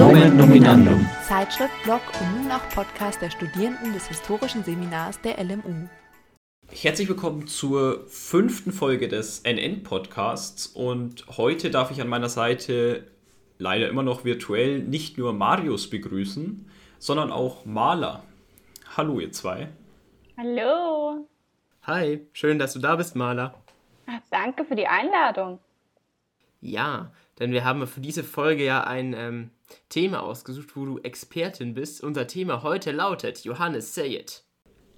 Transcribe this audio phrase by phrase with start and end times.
[0.00, 1.06] Nomen Nominandum.
[1.28, 5.88] Zeitschrift, Blog und nun auch Podcast der Studierenden des Historischen Seminars der LMU.
[6.72, 13.08] Herzlich willkommen zur fünften Folge des NN-Podcasts und heute darf ich an meiner Seite
[13.58, 18.24] leider immer noch virtuell nicht nur Marius begrüßen, sondern auch Maler.
[18.96, 19.68] Hallo ihr zwei.
[20.38, 21.28] Hallo.
[21.82, 23.52] Hi, schön, dass du da bist, Maler.
[24.06, 25.58] Ach, danke für die Einladung.
[26.62, 29.50] Ja, denn wir haben für diese Folge ja ein ähm,
[29.88, 32.02] Thema ausgesucht, wo du Expertin bist.
[32.02, 34.44] Unser Thema heute lautet, Johannes, say it.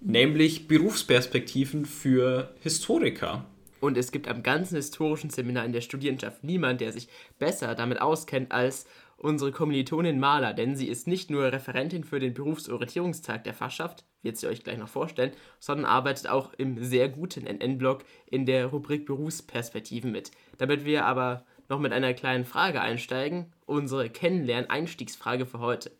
[0.00, 3.46] Nämlich Berufsperspektiven für Historiker.
[3.80, 7.08] Und es gibt am ganzen historischen Seminar in der Studierendenschaft niemand, der sich
[7.38, 8.86] besser damit auskennt als
[9.16, 14.36] unsere Kommilitonin Maler, denn sie ist nicht nur Referentin für den Berufsorientierungstag der Fachschaft, wird
[14.36, 19.06] sie euch gleich noch vorstellen, sondern arbeitet auch im sehr guten NN-Blog in der Rubrik
[19.06, 20.32] Berufsperspektiven mit.
[20.58, 25.90] Damit wir aber noch mit einer kleinen Frage einsteigen, unsere Kennenlernen-Einstiegsfrage für heute.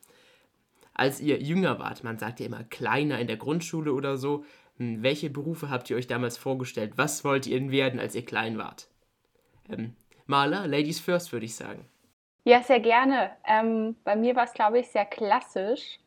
[0.93, 4.45] Als ihr jünger wart, man sagt ja immer kleiner in der Grundschule oder so,
[4.77, 6.93] hm, welche Berufe habt ihr euch damals vorgestellt?
[6.97, 8.89] Was wollt ihr werden, als ihr klein wart?
[9.71, 11.87] Ähm, Maler, Ladies first, würde ich sagen.
[12.45, 13.31] Ja, sehr gerne.
[13.47, 16.01] Ähm, bei mir war es, glaube ich, sehr klassisch.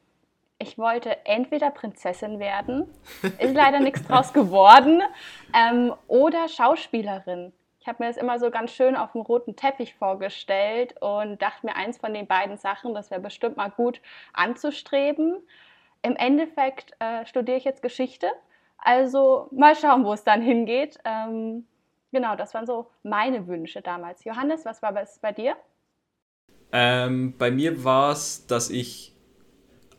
[0.59, 2.85] Ich wollte entweder Prinzessin werden,
[3.39, 5.01] ist leider nichts draus geworden,
[5.55, 7.51] ähm, oder Schauspielerin.
[7.85, 11.67] Ich habe mir das immer so ganz schön auf dem roten Teppich vorgestellt und dachte
[11.67, 14.01] mir, eins von den beiden Sachen, das wäre bestimmt mal gut
[14.33, 15.37] anzustreben.
[16.01, 18.25] Im Endeffekt äh, studiere ich jetzt Geschichte,
[18.79, 20.97] also mal schauen, wo es dann hingeht.
[21.05, 21.67] Ähm,
[22.11, 24.23] genau, das waren so meine Wünsche damals.
[24.23, 25.55] Johannes, was war es bei dir?
[26.71, 29.13] Ähm, bei mir war es, dass ich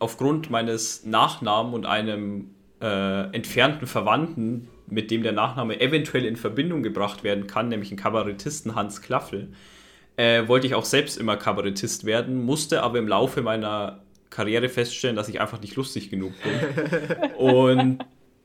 [0.01, 6.83] aufgrund meines Nachnamen und einem äh, entfernten Verwandten, mit dem der Nachname eventuell in Verbindung
[6.83, 9.49] gebracht werden kann, nämlich ein Kabarettisten Hans Klaffel,
[10.17, 15.17] äh, wollte ich auch selbst immer Kabarettist werden, musste aber im Laufe meiner Karriere feststellen,
[15.17, 17.31] dass ich einfach nicht lustig genug bin.
[17.37, 17.99] und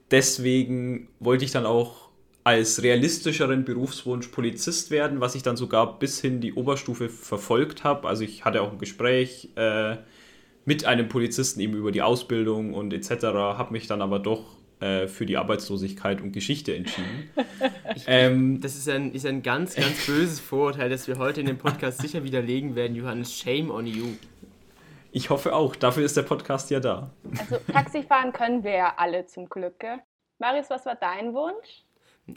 [0.09, 2.09] deswegen wollte ich dann auch
[2.43, 8.07] als realistischeren Berufswunsch Polizist werden, was ich dann sogar bis hin die Oberstufe verfolgt habe.
[8.07, 9.97] Also ich hatte auch ein Gespräch äh,
[10.65, 15.07] mit einem Polizisten eben über die Ausbildung und etc., habe mich dann aber doch äh,
[15.07, 17.29] für die Arbeitslosigkeit und Geschichte entschieden.
[17.93, 21.47] Ich, ähm, das ist ein, ist ein ganz, ganz böses Vorurteil, das wir heute in
[21.47, 23.37] dem Podcast sicher widerlegen werden, Johannes.
[23.37, 24.07] Shame on you.
[25.11, 27.11] Ich hoffe auch, dafür ist der Podcast ja da.
[27.37, 29.83] Also Taxifahren können wir ja alle zum Glück.
[30.39, 31.83] Marius, was war dein Wunsch?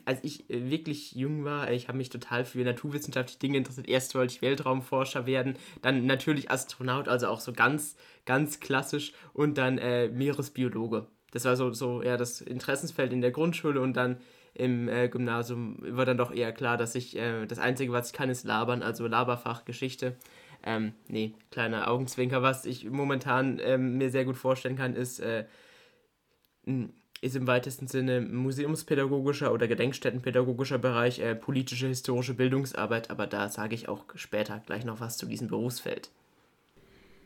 [0.04, 3.88] als ich äh, wirklich jung war, ich habe mich total für naturwissenschaftliche Dinge interessiert.
[3.88, 9.58] Erst wollte ich Weltraumforscher werden, dann natürlich Astronaut, also auch so ganz, ganz klassisch und
[9.58, 11.06] dann äh, Meeresbiologe.
[11.34, 14.18] Das war so, so eher das Interessensfeld in der Grundschule und dann
[14.54, 18.12] im äh, Gymnasium war dann doch eher klar, dass ich äh, das Einzige, was ich
[18.12, 20.14] kann, ist labern, also Laberfach, Geschichte.
[20.62, 22.40] Ähm, nee, kleiner Augenzwinker.
[22.42, 25.44] Was ich momentan ähm, mir sehr gut vorstellen kann, ist äh,
[27.20, 33.74] ist im weitesten Sinne museumspädagogischer oder gedenkstättenpädagogischer Bereich äh, politische, historische Bildungsarbeit, aber da sage
[33.74, 36.10] ich auch später gleich noch was zu diesem Berufsfeld.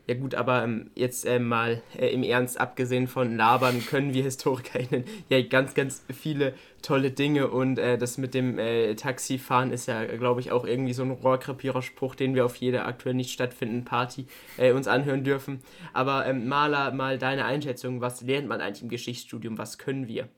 [0.09, 4.23] Ja gut, aber ähm, jetzt äh, mal äh, im Ernst, abgesehen von Labern, können wir
[4.23, 9.85] HistorikerInnen ja ganz, ganz viele tolle Dinge und äh, das mit dem äh, Taxifahren ist
[9.85, 13.85] ja, glaube ich, auch irgendwie so ein Rohrkrepierer-Spruch, den wir auf jeder aktuell nicht stattfindenden
[13.85, 14.27] Party
[14.57, 15.63] äh, uns anhören dürfen.
[15.93, 20.31] Aber ähm, Maler, mal deine Einschätzung, was lernt man eigentlich im Geschichtsstudium, was können wir?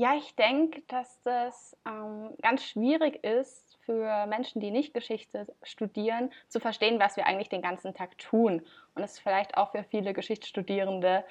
[0.00, 6.30] Ja, ich denke, dass das ähm, ganz schwierig ist, für Menschen, die nicht Geschichte studieren,
[6.48, 8.60] zu verstehen, was wir eigentlich den ganzen Tag tun.
[8.94, 11.24] Und es ist vielleicht auch für viele Geschichtsstudierende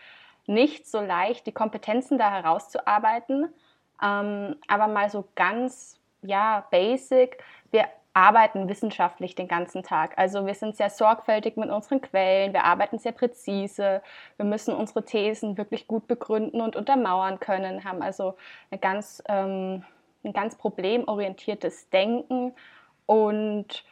[0.47, 3.53] nicht so leicht, die Kompetenzen da herauszuarbeiten.
[4.01, 7.43] Ähm, aber mal so ganz, ja, basic.
[7.69, 10.17] Wir arbeiten wissenschaftlich den ganzen Tag.
[10.17, 14.01] Also wir sind sehr sorgfältig mit unseren Quellen, wir arbeiten sehr präzise,
[14.37, 18.35] wir müssen unsere Thesen wirklich gut begründen und untermauern können, haben also
[18.71, 19.83] eine ganz ähm,
[20.23, 22.53] ein ganz problemorientiertes Denken
[23.05, 23.83] und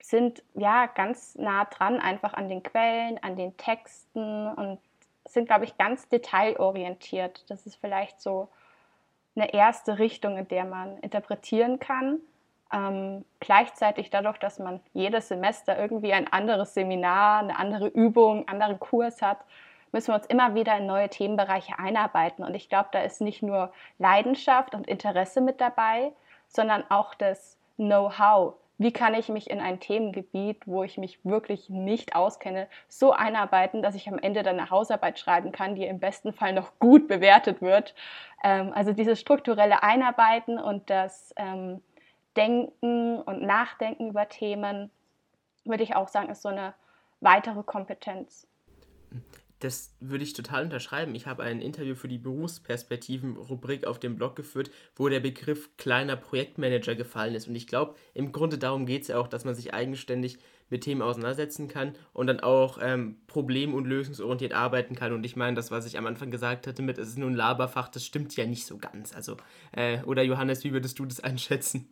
[0.00, 4.78] sind ja ganz nah dran einfach an den Quellen, an den Texten und
[5.26, 7.44] sind, glaube ich, ganz detailorientiert.
[7.50, 8.48] Das ist vielleicht so
[9.36, 12.20] eine erste Richtung, in der man interpretieren kann.
[12.72, 18.48] Ähm, gleichzeitig dadurch, dass man jedes Semester irgendwie ein anderes Seminar, eine andere Übung, einen
[18.48, 19.38] anderen Kurs hat,
[19.92, 22.44] müssen wir uns immer wieder in neue Themenbereiche einarbeiten.
[22.44, 26.12] Und ich glaube, da ist nicht nur Leidenschaft und Interesse mit dabei,
[26.48, 28.54] sondern auch das Know-how.
[28.80, 33.82] Wie kann ich mich in ein Themengebiet, wo ich mich wirklich nicht auskenne, so einarbeiten,
[33.82, 37.08] dass ich am Ende dann eine Hausarbeit schreiben kann, die im besten Fall noch gut
[37.08, 37.96] bewertet wird?
[38.44, 41.82] Ähm, also dieses strukturelle Einarbeiten und das ähm,
[42.36, 44.92] Denken und Nachdenken über Themen,
[45.64, 46.72] würde ich auch sagen, ist so eine
[47.20, 48.46] weitere Kompetenz.
[49.60, 51.14] Das würde ich total unterschreiben.
[51.16, 56.16] Ich habe ein Interview für die Berufsperspektiven-Rubrik auf dem Blog geführt, wo der Begriff kleiner
[56.16, 57.48] Projektmanager gefallen ist.
[57.48, 60.38] Und ich glaube, im Grunde darum geht es ja auch, dass man sich eigenständig
[60.70, 65.12] mit Themen auseinandersetzen kann und dann auch ähm, problem- und lösungsorientiert arbeiten kann.
[65.12, 67.34] Und ich meine, das, was ich am Anfang gesagt hatte, mit es ist nur ein
[67.34, 69.14] Laberfach, das stimmt ja nicht so ganz.
[69.14, 69.36] Also,
[69.72, 71.88] äh, oder Johannes, wie würdest du das einschätzen?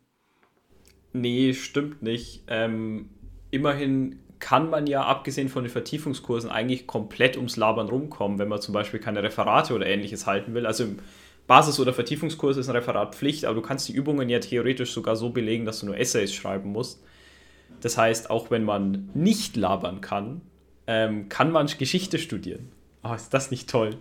[1.13, 2.43] Nee, stimmt nicht.
[2.47, 3.09] Ähm,
[3.49, 8.61] immerhin kann man ja, abgesehen von den Vertiefungskursen, eigentlich komplett ums Labern rumkommen, wenn man
[8.61, 10.65] zum Beispiel keine Referate oder ähnliches halten will.
[10.65, 10.99] Also im
[11.47, 15.15] Basis- oder Vertiefungskurs ist ein Referat Pflicht, aber du kannst die Übungen ja theoretisch sogar
[15.15, 17.03] so belegen, dass du nur Essays schreiben musst.
[17.81, 20.41] Das heißt, auch wenn man nicht labern kann,
[20.87, 22.71] ähm, kann man Geschichte studieren.
[23.03, 23.91] Oh, ist das nicht toll?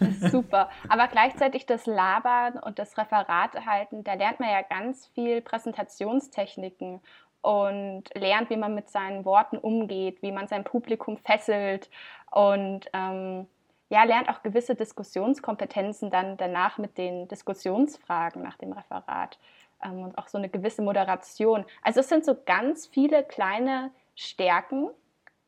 [0.30, 0.70] Super.
[0.88, 7.00] Aber gleichzeitig das Labern und das Referat halten, da lernt man ja ganz viel Präsentationstechniken
[7.44, 11.90] und lernt, wie man mit seinen Worten umgeht, wie man sein Publikum fesselt
[12.30, 13.46] und ähm,
[13.90, 19.38] ja, lernt auch gewisse Diskussionskompetenzen dann danach mit den Diskussionsfragen nach dem Referat
[19.84, 21.66] ähm, und auch so eine gewisse Moderation.
[21.82, 24.88] Also es sind so ganz viele kleine Stärken,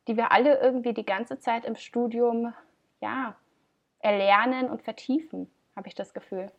[0.07, 2.53] die wir alle irgendwie die ganze Zeit im Studium
[3.01, 3.35] ja,
[4.01, 6.51] erlernen und vertiefen, habe ich das Gefühl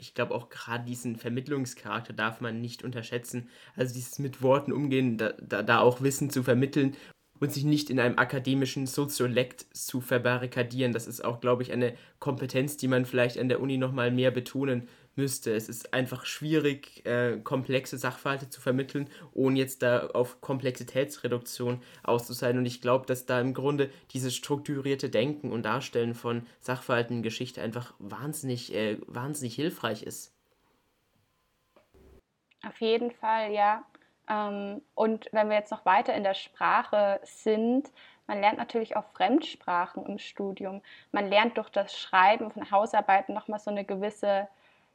[0.00, 3.48] ich glaube auch gerade diesen Vermittlungscharakter darf man nicht unterschätzen.
[3.76, 6.96] Also dieses mit Worten umgehen, da, da, da auch Wissen zu vermitteln
[7.38, 10.92] und sich nicht in einem akademischen Soziolekt zu verbarrikadieren.
[10.92, 14.30] Das ist auch, glaube ich, eine Kompetenz, die man vielleicht an der Uni nochmal mehr
[14.30, 15.52] betonen müsste.
[15.52, 22.58] Es ist einfach schwierig, äh, komplexe Sachverhalte zu vermitteln, ohne jetzt da auf Komplexitätsreduktion auszusein.
[22.58, 27.22] Und ich glaube, dass da im Grunde dieses strukturierte Denken und Darstellen von Sachverhalten in
[27.22, 30.34] Geschichte einfach wahnsinnig, äh, wahnsinnig hilfreich ist.
[32.66, 33.84] Auf jeden Fall, ja.
[34.28, 37.90] Ähm, und wenn wir jetzt noch weiter in der Sprache sind,
[38.26, 40.82] man lernt natürlich auch Fremdsprachen im Studium.
[41.10, 44.46] Man lernt durch das Schreiben von Hausarbeiten nochmal so eine gewisse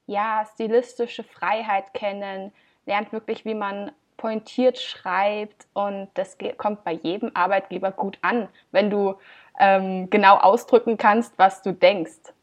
[0.08, 2.52] ja, stilistische Freiheit kennen,
[2.86, 8.90] lernt wirklich, wie man pointiert schreibt und das kommt bei jedem Arbeitgeber gut an, wenn
[8.90, 9.16] du
[9.60, 12.34] ähm, genau ausdrücken kannst, was du denkst.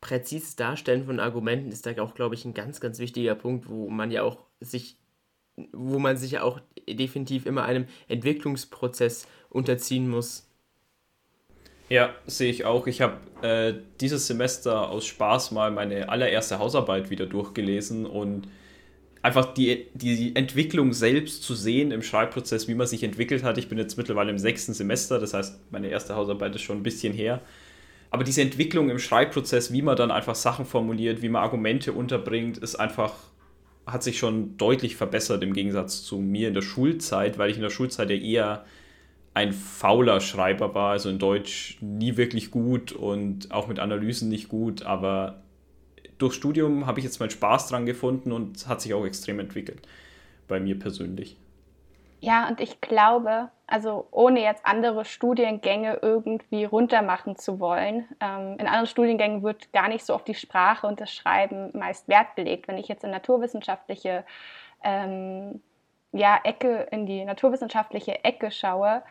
[0.00, 3.88] Präzises Darstellen von Argumenten ist da auch, glaube ich, ein ganz, ganz wichtiger Punkt, wo
[3.88, 4.98] man ja auch sich,
[5.72, 10.45] wo man sich ja auch definitiv immer einem Entwicklungsprozess unterziehen muss.
[11.88, 12.86] Ja, sehe ich auch.
[12.86, 18.48] Ich habe äh, dieses Semester aus Spaß mal meine allererste Hausarbeit wieder durchgelesen und
[19.22, 23.58] einfach die, die Entwicklung selbst zu sehen im Schreibprozess, wie man sich entwickelt hat.
[23.58, 26.82] Ich bin jetzt mittlerweile im sechsten Semester, das heißt, meine erste Hausarbeit ist schon ein
[26.82, 27.40] bisschen her.
[28.10, 32.58] Aber diese Entwicklung im Schreibprozess, wie man dann einfach Sachen formuliert, wie man Argumente unterbringt,
[32.58, 33.14] ist einfach,
[33.84, 37.62] hat sich schon deutlich verbessert im Gegensatz zu mir in der Schulzeit, weil ich in
[37.62, 38.64] der Schulzeit ja eher
[39.36, 44.48] ein fauler Schreiber war, also in Deutsch nie wirklich gut und auch mit Analysen nicht
[44.48, 45.42] gut, aber
[46.16, 49.86] durch Studium habe ich jetzt meinen Spaß dran gefunden und hat sich auch extrem entwickelt
[50.48, 51.36] bei mir persönlich.
[52.20, 58.66] Ja, und ich glaube, also ohne jetzt andere Studiengänge irgendwie runtermachen zu wollen, ähm, in
[58.66, 62.68] anderen Studiengängen wird gar nicht so auf die Sprache und das Schreiben meist Wert gelegt.
[62.68, 64.24] Wenn ich jetzt in naturwissenschaftliche
[64.82, 65.60] ähm,
[66.12, 69.02] ja, Ecke, in die naturwissenschaftliche Ecke schaue,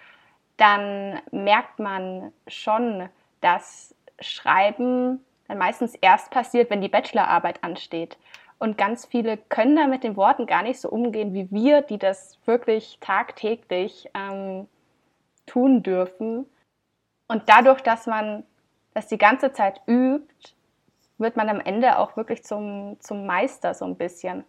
[0.57, 3.09] dann merkt man schon,
[3.41, 8.17] dass Schreiben dann meistens erst passiert, wenn die Bachelorarbeit ansteht.
[8.57, 11.97] Und ganz viele können da mit den Worten gar nicht so umgehen wie wir, die
[11.97, 14.67] das wirklich tagtäglich ähm,
[15.45, 16.45] tun dürfen.
[17.27, 18.43] Und dadurch, dass man
[18.93, 20.55] das die ganze Zeit übt,
[21.17, 24.45] wird man am Ende auch wirklich zum, zum Meister so ein bisschen.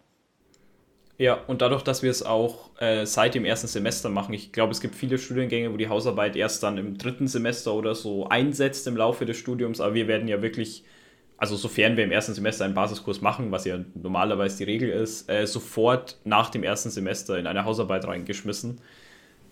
[1.19, 4.71] Ja, und dadurch, dass wir es auch äh, seit dem ersten Semester machen, ich glaube,
[4.71, 8.85] es gibt viele Studiengänge, wo die Hausarbeit erst dann im dritten Semester oder so einsetzt
[8.85, 10.83] im Laufe des Studiums, aber wir werden ja wirklich,
[11.37, 15.27] also sofern wir im ersten Semester einen Basiskurs machen, was ja normalerweise die Regel ist,
[15.27, 18.79] äh, sofort nach dem ersten Semester in eine Hausarbeit reingeschmissen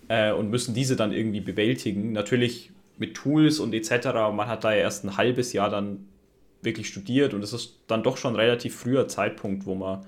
[0.06, 2.12] äh, und müssen diese dann irgendwie bewältigen.
[2.12, 4.06] Natürlich mit Tools und etc.
[4.32, 6.06] Man hat da ja erst ein halbes Jahr dann
[6.62, 10.06] wirklich studiert und es ist dann doch schon ein relativ früher Zeitpunkt, wo man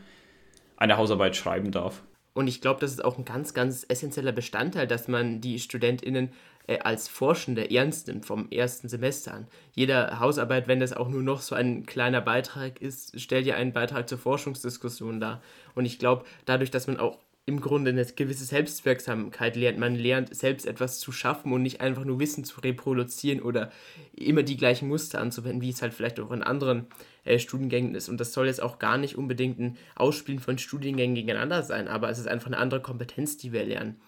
[0.79, 2.03] eine Hausarbeit schreiben darf.
[2.35, 6.31] Und ich glaube, das ist auch ein ganz, ganz essentieller Bestandteil, dass man die StudentInnen
[6.69, 9.49] äh, als Forschende ernst nimmt vom ersten Semester an.
[9.75, 13.73] Jede Hausarbeit, wenn das auch nur noch so ein kleiner Beitrag ist, stellt ja einen
[13.73, 15.43] Beitrag zur Forschungsdiskussion dar.
[15.75, 19.79] Und ich glaube, dadurch, dass man auch im Grunde eine gewisse Selbstwirksamkeit lernt.
[19.79, 23.73] Man lernt selbst etwas zu schaffen und nicht einfach nur Wissen zu reproduzieren oder
[24.15, 26.89] immer die gleichen Muster anzuwenden, wie es halt vielleicht auch in anderen
[27.25, 28.11] äh, Studiengängen ist.
[28.11, 32.11] Und das soll jetzt auch gar nicht unbedingt ein Ausspielen von Studiengängen gegeneinander sein, aber
[32.11, 33.99] es ist einfach eine andere Kompetenz, die wir lernen.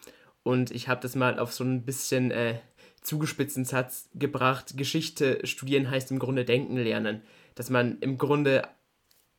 [0.42, 2.56] Und ich habe das mal auf so ein bisschen äh,
[3.00, 4.76] zugespitzten Satz gebracht.
[4.76, 7.22] Geschichte studieren heißt im Grunde denken lernen.
[7.54, 8.68] Dass man im Grunde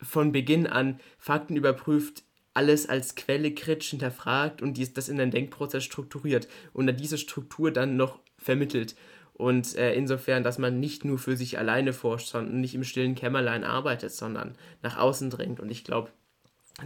[0.00, 5.30] von Beginn an Fakten überprüft, alles als Quelle kritisch hinterfragt und dies, das in einen
[5.30, 8.94] Denkprozess strukturiert und diese Struktur dann noch vermittelt.
[9.34, 13.14] Und äh, insofern, dass man nicht nur für sich alleine forscht, sondern nicht im stillen
[13.14, 15.58] Kämmerlein arbeitet, sondern nach außen dringt.
[15.58, 16.10] Und ich glaube,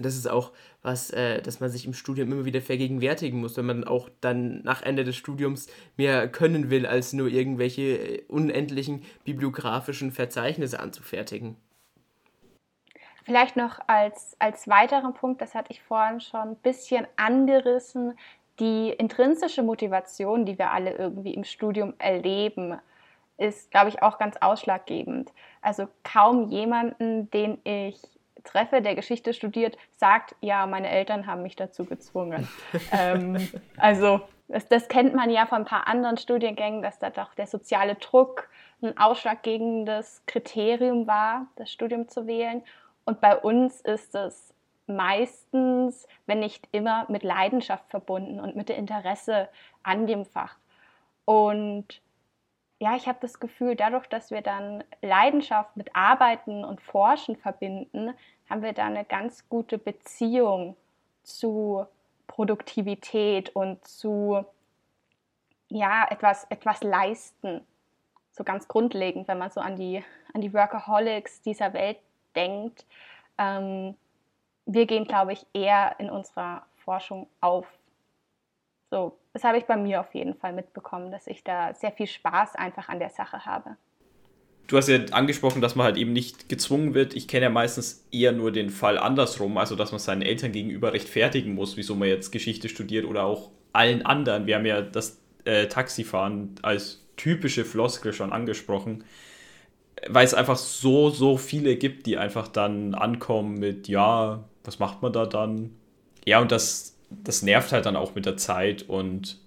[0.01, 3.67] das ist auch was, äh, dass man sich im Studium immer wieder vergegenwärtigen muss, wenn
[3.67, 9.03] man auch dann nach Ende des Studiums mehr können will, als nur irgendwelche äh, unendlichen
[9.25, 11.57] bibliografischen Verzeichnisse anzufertigen.
[13.27, 18.17] Vielleicht noch als, als weiteren Punkt, das hatte ich vorhin schon ein bisschen angerissen,
[18.61, 22.79] die intrinsische Motivation, die wir alle irgendwie im Studium erleben,
[23.37, 25.33] ist, glaube ich, auch ganz ausschlaggebend.
[25.61, 28.01] Also kaum jemanden, den ich
[28.45, 32.47] treffe, der Geschichte studiert, sagt, ja, meine Eltern haben mich dazu gezwungen.
[32.93, 37.35] ähm, also das, das, kennt man ja von ein paar anderen Studiengängen, dass da doch
[37.35, 38.49] der soziale Druck
[38.83, 42.63] ein ausschlaggebendes Kriterium war, das Studium zu wählen.
[43.07, 44.53] Und bei uns ist es
[44.87, 49.49] meistens, wenn nicht immer, mit Leidenschaft verbunden und mit dem Interesse
[49.83, 50.57] an dem Fach.
[51.25, 52.03] Und
[52.79, 58.13] ja, ich habe das Gefühl, dadurch, dass wir dann Leidenschaft mit Arbeiten und Forschen verbinden,
[58.51, 60.77] haben wir da eine ganz gute Beziehung
[61.23, 61.87] zu
[62.27, 64.45] Produktivität und zu
[65.69, 67.67] ja, etwas, etwas leisten.
[68.33, 71.99] So ganz grundlegend, wenn man so an die, an die Workaholics dieser Welt
[72.37, 72.85] denkt.
[73.39, 73.95] Ähm,
[74.67, 77.67] wir gehen, glaube ich, eher in unserer Forschung auf.
[78.91, 82.07] So, das habe ich bei mir auf jeden Fall mitbekommen, dass ich da sehr viel
[82.07, 83.77] Spaß einfach an der Sache habe.
[84.67, 87.15] Du hast ja angesprochen, dass man halt eben nicht gezwungen wird.
[87.15, 90.93] Ich kenne ja meistens eher nur den Fall andersrum, also dass man seinen Eltern gegenüber
[90.93, 94.47] rechtfertigen muss, wieso man jetzt Geschichte studiert oder auch allen anderen.
[94.47, 99.05] Wir haben ja das äh, Taxifahren als typische Floskel schon angesprochen
[100.09, 105.03] weil es einfach so, so viele gibt, die einfach dann ankommen mit, ja, was macht
[105.03, 105.71] man da dann?
[106.25, 109.39] Ja, und das, das nervt halt dann auch mit der Zeit und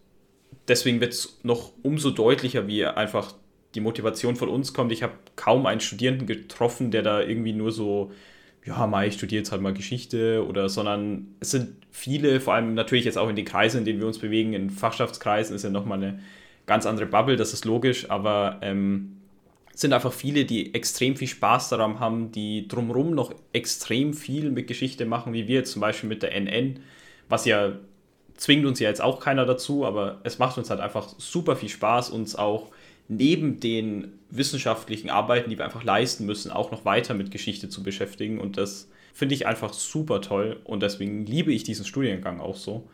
[0.67, 3.33] deswegen wird es noch umso deutlicher, wie einfach
[3.75, 4.91] die Motivation von uns kommt.
[4.91, 8.11] Ich habe kaum einen Studierenden getroffen, der da irgendwie nur so,
[8.65, 12.73] ja, mal, ich studiere jetzt halt mal Geschichte oder, sondern es sind viele, vor allem
[12.73, 15.69] natürlich jetzt auch in den Kreisen, in denen wir uns bewegen, in Fachschaftskreisen ist ja
[15.69, 16.19] nochmal eine
[16.65, 19.18] ganz andere Bubble, das ist logisch, aber ähm,
[19.81, 24.67] sind einfach viele, die extrem viel Spaß daran haben, die drumherum noch extrem viel mit
[24.67, 26.79] Geschichte machen, wie wir zum Beispiel mit der NN,
[27.29, 27.73] was ja
[28.35, 31.69] zwingt uns ja jetzt auch keiner dazu, aber es macht uns halt einfach super viel
[31.69, 32.71] Spaß, uns auch
[33.09, 37.83] neben den wissenschaftlichen Arbeiten, die wir einfach leisten müssen, auch noch weiter mit Geschichte zu
[37.83, 38.39] beschäftigen.
[38.39, 42.87] Und das finde ich einfach super toll und deswegen liebe ich diesen Studiengang auch so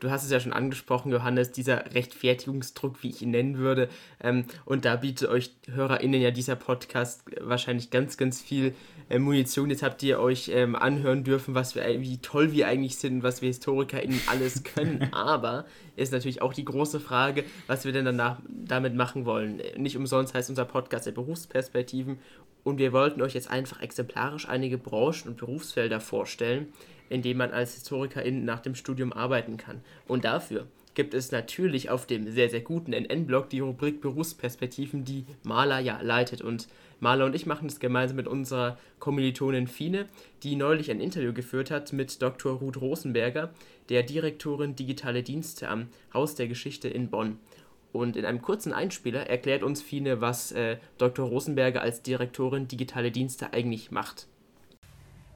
[0.00, 3.88] du hast es ja schon angesprochen, Johannes, dieser Rechtfertigungsdruck, wie ich ihn nennen würde.
[4.20, 8.74] Ähm, und da bietet euch HörerInnen ja dieser Podcast wahrscheinlich ganz, ganz viel
[9.08, 9.70] äh, Munition.
[9.70, 13.42] Jetzt habt ihr euch ähm, anhören dürfen, was wir, wie toll wir eigentlich sind, was
[13.42, 15.12] wir HistorikerInnen alles können.
[15.12, 15.66] Aber
[15.96, 19.60] ist natürlich auch die große Frage, was wir denn danach damit machen wollen.
[19.76, 22.18] Nicht umsonst heißt unser Podcast der Berufsperspektiven.
[22.62, 26.68] Und wir wollten euch jetzt einfach exemplarisch einige Branchen und Berufsfelder vorstellen,
[27.10, 29.82] in dem man als Historikerin nach dem Studium arbeiten kann.
[30.08, 35.24] Und dafür gibt es natürlich auf dem sehr, sehr guten NN-Blog die Rubrik Berufsperspektiven, die
[35.42, 36.40] Maler ja leitet.
[36.40, 36.68] Und
[37.00, 40.06] Maler und ich machen das gemeinsam mit unserer Kommilitonin Fine,
[40.42, 42.52] die neulich ein Interview geführt hat mit Dr.
[42.52, 43.50] Ruth Rosenberger,
[43.88, 47.38] der Direktorin Digitale Dienste am Haus der Geschichte in Bonn.
[47.92, 51.26] Und in einem kurzen Einspieler erklärt uns Fine, was äh, Dr.
[51.26, 54.26] Rosenberger als Direktorin Digitale Dienste eigentlich macht.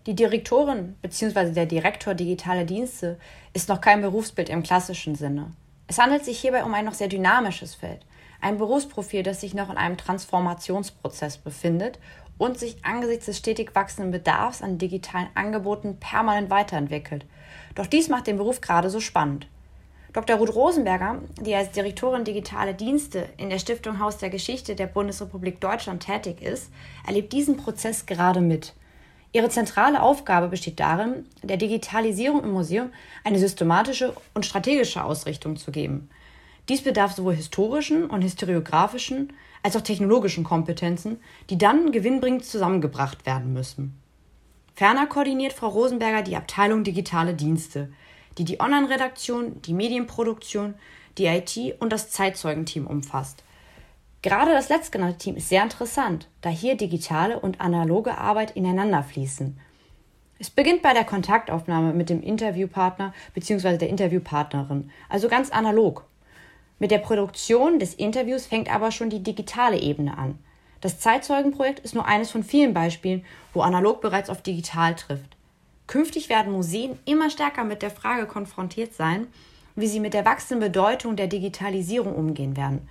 [0.06, 1.52] Die Direktorin bzw.
[1.52, 3.18] der Direktor digitale Dienste
[3.54, 5.52] ist noch kein Berufsbild im klassischen Sinne.
[5.86, 8.04] Es handelt sich hierbei um ein noch sehr dynamisches Feld,
[8.42, 11.98] ein Berufsprofil, das sich noch in einem Transformationsprozess befindet
[12.36, 17.24] und sich angesichts des stetig wachsenden Bedarfs an digitalen Angeboten permanent weiterentwickelt.
[17.74, 19.46] Doch dies macht den Beruf gerade so spannend.
[20.12, 20.36] Dr.
[20.36, 25.60] Ruth Rosenberger, die als Direktorin digitale Dienste in der Stiftung Haus der Geschichte der Bundesrepublik
[25.60, 26.70] Deutschland tätig ist,
[27.06, 28.74] erlebt diesen Prozess gerade mit.
[29.34, 32.90] Ihre zentrale Aufgabe besteht darin, der Digitalisierung im Museum
[33.24, 36.08] eine systematische und strategische Ausrichtung zu geben.
[36.68, 39.32] Dies bedarf sowohl historischen und historiografischen
[39.64, 41.18] als auch technologischen Kompetenzen,
[41.50, 43.98] die dann gewinnbringend zusammengebracht werden müssen.
[44.76, 47.92] Ferner koordiniert Frau Rosenberger die Abteilung Digitale Dienste,
[48.38, 50.74] die die Online-Redaktion, die Medienproduktion,
[51.18, 53.43] die IT und das Zeitzeugenteam umfasst.
[54.24, 59.60] Gerade das letztgenannte Team ist sehr interessant, da hier digitale und analoge Arbeit ineinander fließen.
[60.38, 63.76] Es beginnt bei der Kontaktaufnahme mit dem Interviewpartner bzw.
[63.76, 66.06] der Interviewpartnerin, also ganz analog.
[66.78, 70.38] Mit der Produktion des Interviews fängt aber schon die digitale Ebene an.
[70.80, 75.36] Das Zeitzeugenprojekt ist nur eines von vielen Beispielen, wo analog bereits auf digital trifft.
[75.86, 79.26] Künftig werden Museen immer stärker mit der Frage konfrontiert sein,
[79.76, 82.88] wie sie mit der wachsenden Bedeutung der Digitalisierung umgehen werden.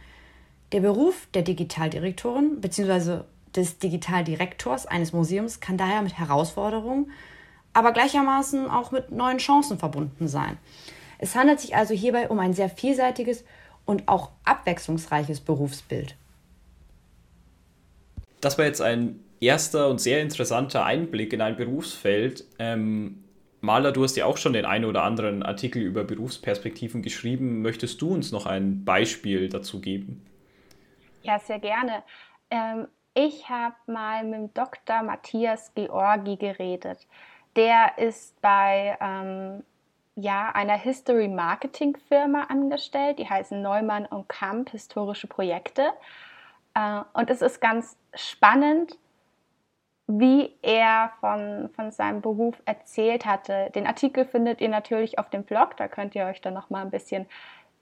[0.73, 3.19] Der Beruf der Digitaldirektorin bzw.
[3.55, 7.11] des Digitaldirektors eines Museums kann daher mit Herausforderungen,
[7.73, 10.57] aber gleichermaßen auch mit neuen Chancen verbunden sein.
[11.19, 13.43] Es handelt sich also hierbei um ein sehr vielseitiges
[13.85, 16.15] und auch abwechslungsreiches Berufsbild.
[18.41, 22.45] Das war jetzt ein erster und sehr interessanter Einblick in ein Berufsfeld.
[22.57, 23.23] Ähm,
[23.61, 27.61] Maler, du hast ja auch schon den einen oder anderen Artikel über Berufsperspektiven geschrieben.
[27.61, 30.23] Möchtest du uns noch ein Beispiel dazu geben?
[31.23, 32.03] Ja, sehr gerne.
[32.49, 35.03] Ähm, ich habe mal mit Dr.
[35.03, 37.07] Matthias Georgi geredet.
[37.55, 39.63] Der ist bei ähm,
[40.15, 43.19] ja, einer History Marketing Firma angestellt.
[43.19, 45.93] Die heißen Neumann und Kamp Historische Projekte.
[46.73, 48.97] Äh, und es ist ganz spannend,
[50.07, 53.71] wie er von, von seinem Beruf erzählt hatte.
[53.73, 56.81] Den Artikel findet ihr natürlich auf dem Blog, da könnt ihr euch dann noch mal
[56.81, 57.25] ein bisschen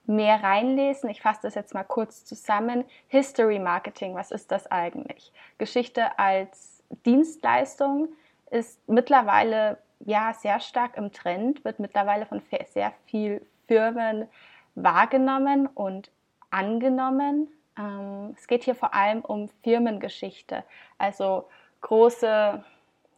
[0.05, 1.09] mehr reinlesen.
[1.09, 2.85] Ich fasse das jetzt mal kurz zusammen.
[3.07, 5.31] History Marketing, was ist das eigentlich?
[5.57, 8.09] Geschichte als Dienstleistung
[8.49, 12.41] ist mittlerweile ja sehr stark im Trend, wird mittlerweile von
[12.73, 14.27] sehr vielen Firmen
[14.75, 16.11] wahrgenommen und
[16.49, 17.47] angenommen.
[17.77, 20.63] Ähm, es geht hier vor allem um Firmengeschichte,
[20.97, 21.47] also
[21.81, 22.63] große,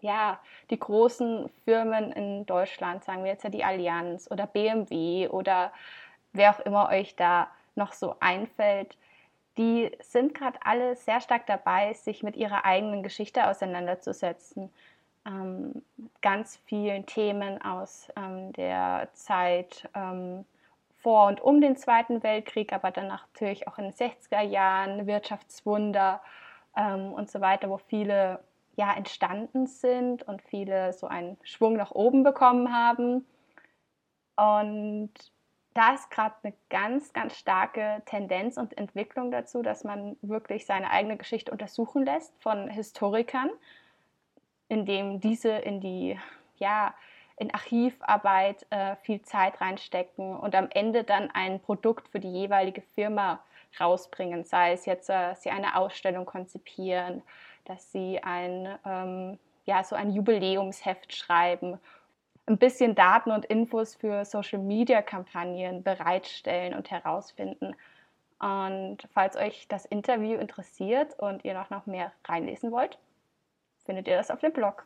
[0.02, 5.72] ja, die großen Firmen in Deutschland, sagen wir jetzt ja die Allianz oder BMW oder
[6.34, 8.98] wer auch immer euch da noch so einfällt,
[9.58, 14.72] die sind gerade alle sehr stark dabei, sich mit ihrer eigenen Geschichte auseinanderzusetzen.
[15.26, 15.84] Ähm,
[16.22, 20.44] ganz vielen Themen aus ähm, der Zeit ähm,
[20.98, 26.22] vor und um den Zweiten Weltkrieg, aber dann natürlich auch in den 60er Jahren, Wirtschaftswunder
[26.76, 28.40] ähm, und so weiter, wo viele
[28.76, 33.26] ja entstanden sind und viele so einen Schwung nach oben bekommen haben.
[34.36, 35.12] Und
[35.74, 40.92] da ist gerade eine ganz, ganz starke Tendenz und Entwicklung dazu, dass man wirklich seine
[40.92, 43.50] eigene Geschichte untersuchen lässt von Historikern,
[44.70, 46.20] indem diese in die,
[46.58, 46.94] ja,
[47.38, 52.82] in Archivarbeit äh, viel Zeit reinstecken und am Ende dann ein Produkt für die jeweilige
[52.94, 53.44] Firma
[53.80, 57.24] rausbringen, sei es jetzt, äh, sie eine Ausstellung konzipieren,
[57.66, 61.80] dass sie ein, ähm, ja, so ein Jubiläumsheft schreiben
[62.46, 67.76] ein bisschen Daten und Infos für Social-Media-Kampagnen bereitstellen und herausfinden.
[68.40, 72.98] Und falls euch das Interview interessiert und ihr noch, noch mehr reinlesen wollt,
[73.86, 74.84] findet ihr das auf dem Blog.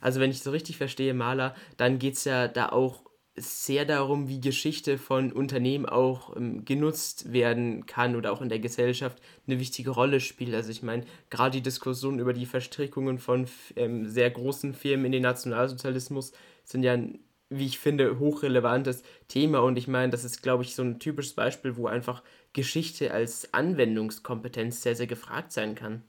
[0.00, 3.02] Also wenn ich so richtig verstehe, Maler, dann geht es ja da auch
[3.34, 8.58] sehr darum, wie Geschichte von Unternehmen auch ähm, genutzt werden kann oder auch in der
[8.58, 10.54] Gesellschaft eine wichtige Rolle spielt.
[10.54, 15.12] Also ich meine, gerade die Diskussion über die Verstrickungen von ähm, sehr großen Firmen in
[15.12, 16.32] den Nationalsozialismus
[16.64, 19.60] sind ja ein, wie ich finde, hochrelevantes Thema.
[19.60, 23.54] Und ich meine, das ist, glaube ich, so ein typisches Beispiel, wo einfach Geschichte als
[23.54, 26.02] Anwendungskompetenz sehr, sehr gefragt sein kann.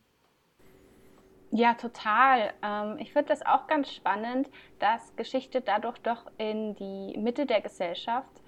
[1.55, 2.51] Ja, total.
[2.63, 7.61] Ähm, ich finde das auch ganz spannend, dass Geschichte dadurch doch in die Mitte der
[7.61, 8.41] Gesellschaft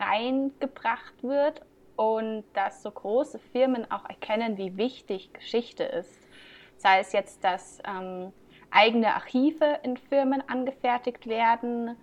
[0.00, 1.60] reingebracht wird
[1.96, 6.18] und dass so große Firmen auch erkennen, wie wichtig Geschichte ist.
[6.78, 8.32] Sei es jetzt, dass ähm,
[8.70, 11.94] eigene Archive in Firmen angefertigt werden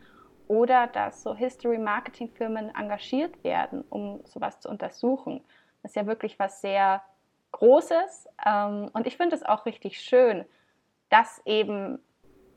[0.47, 5.43] oder dass so History-Marketing-Firmen engagiert werden, um sowas zu untersuchen.
[5.81, 7.01] Das ist ja wirklich was sehr
[7.53, 8.27] Großes.
[8.45, 10.45] Ähm, und ich finde es auch richtig schön,
[11.09, 11.99] dass eben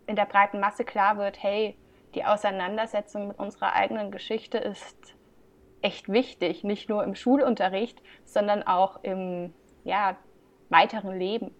[0.06, 1.76] in der breiten Masse klar wird, hey,
[2.14, 5.14] die Auseinandersetzung mit unserer eigenen Geschichte ist
[5.82, 9.52] echt wichtig, nicht nur im Schulunterricht, sondern auch im
[9.84, 10.16] ja,
[10.68, 11.54] weiteren Leben.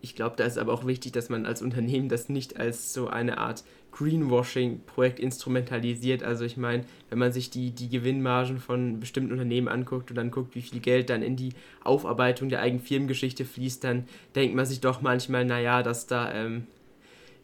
[0.00, 3.08] Ich glaube, da ist aber auch wichtig, dass man als Unternehmen das nicht als so
[3.08, 6.22] eine Art Greenwashing-Projekt instrumentalisiert.
[6.22, 10.30] Also ich meine, wenn man sich die, die Gewinnmargen von bestimmten Unternehmen anguckt und dann
[10.30, 14.66] guckt, wie viel Geld dann in die Aufarbeitung der eigenen Firmengeschichte fließt, dann denkt man
[14.66, 16.66] sich doch manchmal, naja, dass da, ähm,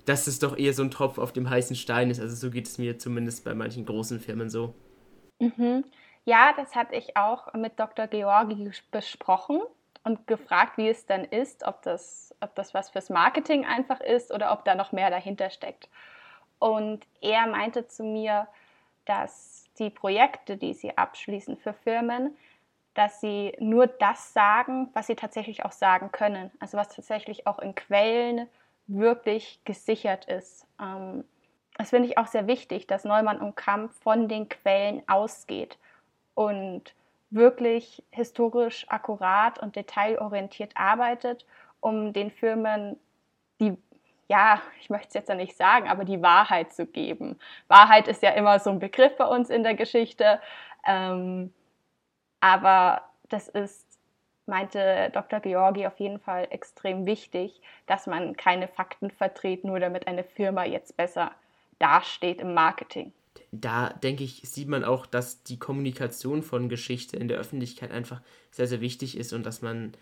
[0.04, 2.20] dass es doch eher so ein Tropf auf dem heißen Stein ist.
[2.20, 4.74] Also so geht es mir zumindest bei manchen großen Firmen so.
[5.40, 5.84] Mhm.
[6.24, 8.06] Ja, das hatte ich auch mit Dr.
[8.06, 9.60] Georgi besprochen
[10.04, 14.32] und gefragt, wie es denn ist, ob das, ob das was fürs Marketing einfach ist
[14.32, 15.88] oder ob da noch mehr dahinter steckt.
[16.64, 18.48] Und er meinte zu mir,
[19.04, 22.34] dass die Projekte, die sie abschließen für Firmen,
[22.94, 26.50] dass sie nur das sagen, was sie tatsächlich auch sagen können.
[26.60, 28.48] Also was tatsächlich auch in Quellen
[28.86, 30.66] wirklich gesichert ist.
[30.80, 31.24] Ähm,
[31.76, 35.76] das finde ich auch sehr wichtig, dass Neumann und Kampf von den Quellen ausgeht
[36.32, 36.94] und
[37.28, 41.44] wirklich historisch akkurat und detailorientiert arbeitet,
[41.80, 42.98] um den Firmen
[43.60, 43.76] die,
[44.28, 47.38] ja, ich möchte es jetzt ja nicht sagen, aber die Wahrheit zu geben.
[47.68, 50.40] Wahrheit ist ja immer so ein Begriff bei uns in der Geschichte,
[50.86, 51.52] ähm,
[52.40, 53.86] aber das ist,
[54.46, 55.40] meinte Dr.
[55.40, 60.64] Georgi, auf jeden Fall extrem wichtig, dass man keine Fakten vertritt, nur damit eine Firma
[60.64, 61.32] jetzt besser
[61.78, 63.12] dasteht im Marketing.
[63.50, 68.20] Da denke ich, sieht man auch, dass die Kommunikation von Geschichte in der Öffentlichkeit einfach
[68.50, 69.92] sehr, sehr wichtig ist und dass man,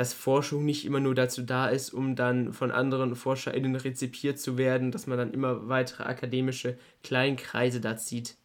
[0.00, 4.56] dass Forschung nicht immer nur dazu da ist, um dann von anderen ForscherInnen rezipiert zu
[4.56, 8.36] werden, dass man dann immer weitere akademische Kleinkreise da zieht.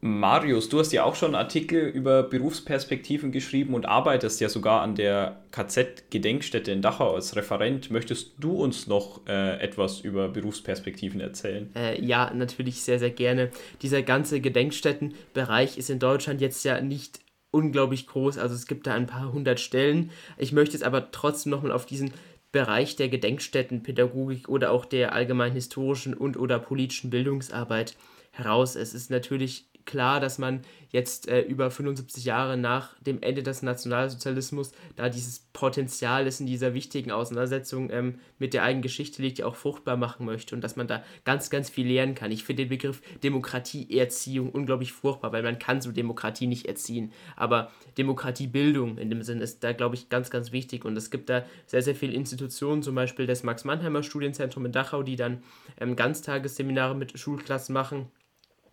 [0.00, 4.94] Marius, du hast ja auch schon Artikel über Berufsperspektiven geschrieben und arbeitest ja sogar an
[4.94, 7.90] der KZ-Gedenkstätte in Dachau als Referent.
[7.90, 11.70] Möchtest du uns noch äh, etwas über Berufsperspektiven erzählen?
[11.76, 13.50] Äh, ja, natürlich sehr, sehr gerne.
[13.82, 17.23] Dieser ganze Gedenkstättenbereich ist in Deutschland jetzt ja nicht
[17.54, 20.10] unglaublich groß, also es gibt da ein paar hundert Stellen.
[20.36, 22.12] Ich möchte jetzt aber trotzdem nochmal auf diesen
[22.52, 27.96] Bereich der Gedenkstättenpädagogik oder auch der allgemein historischen und oder politischen Bildungsarbeit
[28.32, 28.76] heraus.
[28.76, 33.62] Es ist natürlich klar, dass man jetzt äh, über 75 Jahre nach dem Ende des
[33.62, 39.42] Nationalsozialismus da dieses Potenzial, das in dieser wichtigen Auseinandersetzung ähm, mit der eigenen Geschichte liegt,
[39.42, 42.30] auch fruchtbar machen möchte und dass man da ganz, ganz viel lernen kann.
[42.30, 47.12] Ich finde den Begriff Demokratieerziehung unglaublich furchtbar, weil man kann so Demokratie nicht erziehen.
[47.34, 51.28] Aber Demokratiebildung in dem Sinn ist da, glaube ich, ganz, ganz wichtig und es gibt
[51.28, 55.42] da sehr, sehr viele Institutionen, zum Beispiel das Max-Mannheimer Studienzentrum in Dachau, die dann
[55.80, 58.10] ähm, Ganztagesseminare mit Schulklassen machen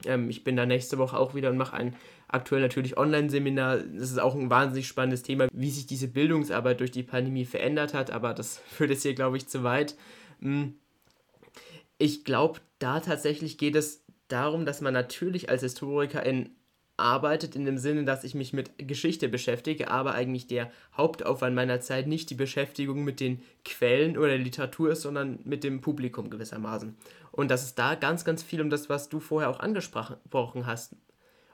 [0.05, 1.95] ähm, ich bin da nächste Woche auch wieder und mache ein
[2.27, 3.77] aktuell natürlich Online-Seminar.
[3.77, 7.93] Das ist auch ein wahnsinnig spannendes Thema, wie sich diese Bildungsarbeit durch die Pandemie verändert
[7.93, 9.95] hat, aber das führt jetzt hier, glaube ich, zu weit.
[10.39, 10.75] Hm.
[11.97, 16.49] Ich glaube, da tatsächlich geht es darum, dass man natürlich als Historiker in
[17.01, 21.81] arbeitet in dem Sinne, dass ich mich mit Geschichte beschäftige, aber eigentlich der Hauptaufwand meiner
[21.81, 26.29] Zeit nicht die Beschäftigung mit den Quellen oder der Literatur ist, sondern mit dem Publikum
[26.29, 26.95] gewissermaßen.
[27.31, 30.95] Und das ist da ganz, ganz viel um das, was du vorher auch angesprochen hast.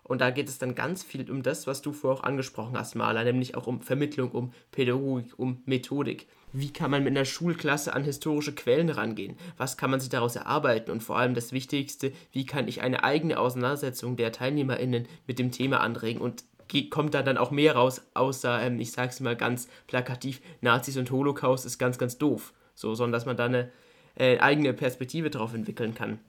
[0.08, 2.96] Und da geht es dann ganz viel um das, was du vorher auch angesprochen hast,
[2.96, 6.28] Maler, nämlich auch um Vermittlung, um Pädagogik, um Methodik.
[6.54, 9.36] Wie kann man mit einer Schulklasse an historische Quellen rangehen?
[9.58, 10.92] Was kann man sich daraus erarbeiten?
[10.92, 15.52] Und vor allem das Wichtigste, wie kann ich eine eigene Auseinandersetzung der TeilnehmerInnen mit dem
[15.52, 16.22] Thema anregen?
[16.22, 16.46] Und
[16.90, 21.12] kommt da dann auch mehr raus, außer, ähm, ich sag's mal ganz plakativ, Nazis und
[21.12, 22.54] Holocaust ist ganz, ganz doof.
[22.76, 23.72] So, sondern dass man da eine
[24.16, 26.20] äh, eigene Perspektive drauf entwickeln kann.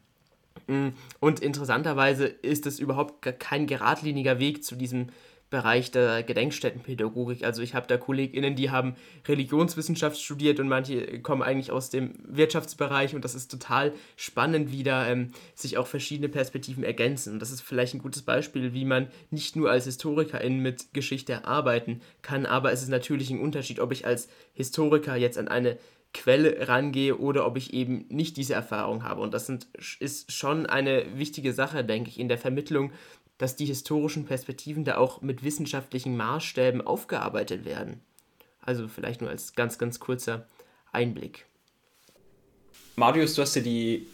[1.21, 5.09] Und interessanterweise ist es überhaupt kein geradliniger Weg zu diesem
[5.51, 7.43] Bereich der Gedenkstättenpädagogik.
[7.43, 12.13] Also ich habe da KollegInnen, die haben Religionswissenschaft studiert und manche kommen eigentlich aus dem
[12.23, 17.33] Wirtschaftsbereich und das ist total spannend, wie da ähm, sich auch verschiedene Perspektiven ergänzen.
[17.33, 21.47] Und das ist vielleicht ein gutes Beispiel, wie man nicht nur als HistorikerIn mit Geschichte
[21.47, 25.79] arbeiten kann, aber es ist natürlich ein Unterschied, ob ich als Historiker jetzt an eine
[26.19, 29.21] Quelle rangehe oder ob ich eben nicht diese Erfahrung habe.
[29.21, 29.69] Und das sind,
[30.01, 32.91] ist schon eine wichtige Sache, denke ich, in der Vermittlung,
[33.39, 38.01] dass die historischen Perspektiven da auch mit wissenschaftlichen Maßstäben aufgearbeitet werden.
[38.61, 40.49] Also vielleicht nur als ganz, ganz kurzer
[40.91, 41.47] Einblick.
[42.97, 44.09] Marius, du hast ja die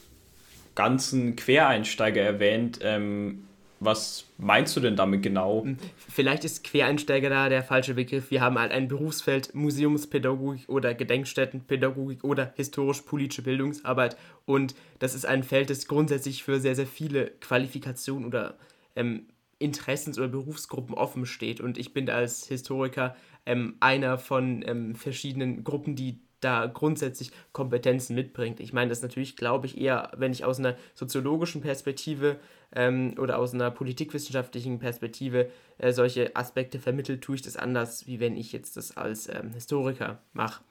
[0.74, 2.80] ganzen Quereinsteiger erwähnt.
[2.82, 3.48] Ähm,
[3.80, 5.62] was meinst du denn damit genau?
[5.64, 5.76] Hm,
[6.08, 8.30] vielleicht ist Quereinsteiger da der falsche Begriff.
[8.30, 14.16] Wir haben halt ein Berufsfeld Museumspädagogik oder Gedenkstättenpädagogik oder historisch-politische Bildungsarbeit.
[14.46, 18.56] Und das ist ein Feld, das grundsätzlich für sehr, sehr viele Qualifikationen oder
[18.96, 19.26] ähm,
[19.58, 21.60] Interessens- oder Berufsgruppen offen steht.
[21.60, 28.14] Und ich bin als Historiker ähm, einer von ähm, verschiedenen Gruppen, die da grundsätzlich Kompetenzen
[28.14, 28.60] mitbringt.
[28.60, 32.38] Ich meine das natürlich, glaube ich, eher, wenn ich aus einer soziologischen Perspektive
[32.74, 38.20] ähm, oder aus einer politikwissenschaftlichen Perspektive äh, solche Aspekte vermittelt, tue ich das anders, wie
[38.20, 40.62] wenn ich jetzt das als ähm, Historiker mache.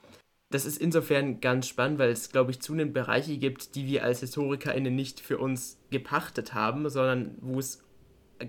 [0.53, 4.19] Das ist insofern ganz spannend, weil es, glaube ich, zunehmend Bereiche gibt, die wir als
[4.19, 7.83] HistorikerInnen nicht für uns gepachtet haben, sondern wo es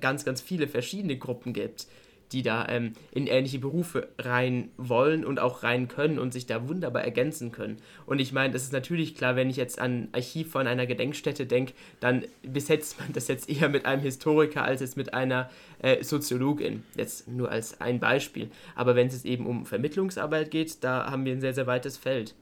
[0.01, 1.87] ganz, ganz viele verschiedene Gruppen gibt,
[2.35, 6.69] die da ähm, in ähnliche Berufe rein wollen und auch rein können und sich da
[6.69, 7.79] wunderbar ergänzen können.
[8.07, 11.47] Und ich meine, das ist natürlich klar, wenn ich jetzt an Archiv von einer Gedenkstätte
[11.47, 15.49] denke, dann besetzt man das jetzt eher mit einem Historiker als jetzt mit einer
[15.81, 16.83] äh, Soziologin.
[16.97, 18.51] Jetzt nur als ein Beispiel.
[18.75, 22.35] Aber wenn es eben um Vermittlungsarbeit geht, da haben wir ein sehr, sehr weites Feld.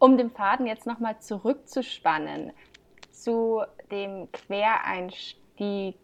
[0.00, 2.50] Um den Faden jetzt nochmal zurückzuspannen
[3.12, 5.94] zu dem Quereinstieg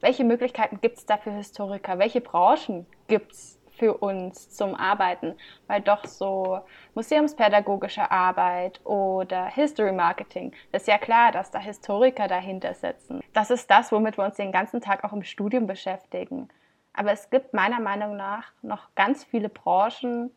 [0.00, 1.98] welche Möglichkeiten gibt es da für Historiker?
[1.98, 5.34] Welche Branchen gibt es für uns zum Arbeiten,
[5.66, 6.60] weil doch so
[6.94, 13.20] museumspädagogische Arbeit oder History Marketing, das ist ja klar, dass da Historiker dahinter sitzen.
[13.32, 16.48] Das ist das, womit wir uns den ganzen Tag auch im Studium beschäftigen.
[16.94, 20.30] Aber es gibt meiner Meinung nach noch ganz viele Branchen,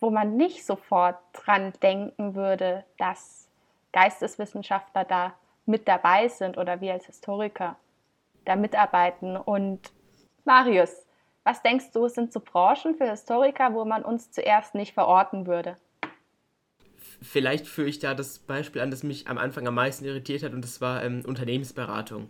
[0.00, 3.48] wo man nicht sofort dran denken würde, dass
[3.92, 5.32] Geisteswissenschaftler da
[5.64, 7.76] mit dabei sind oder wir als Historiker
[8.48, 9.36] da mitarbeiten.
[9.36, 9.92] Und
[10.44, 11.06] Marius,
[11.44, 15.76] was denkst du, sind so Branchen für Historiker, wo man uns zuerst nicht verorten würde?
[17.20, 20.52] Vielleicht führe ich da das Beispiel an, das mich am Anfang am meisten irritiert hat,
[20.52, 22.28] und das war ähm, Unternehmensberatung.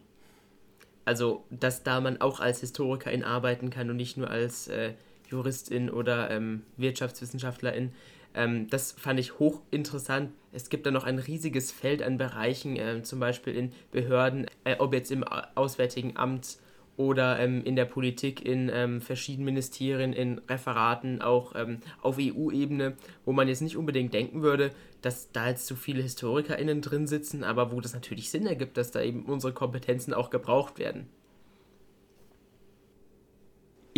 [1.04, 4.94] Also, dass da man auch als Historikerin arbeiten kann und nicht nur als äh,
[5.28, 7.92] Juristin oder ähm, Wirtschaftswissenschaftlerin.
[8.34, 10.30] Ähm, das fand ich hochinteressant.
[10.52, 14.76] Es gibt da noch ein riesiges Feld an Bereichen, äh, zum Beispiel in Behörden, äh,
[14.78, 16.58] ob jetzt im Auswärtigen Amt
[16.96, 22.96] oder ähm, in der Politik, in ähm, verschiedenen Ministerien, in Referaten, auch ähm, auf EU-Ebene,
[23.24, 27.44] wo man jetzt nicht unbedingt denken würde, dass da jetzt so viele HistorikerInnen drin sitzen,
[27.44, 31.08] aber wo das natürlich Sinn ergibt, dass da eben unsere Kompetenzen auch gebraucht werden.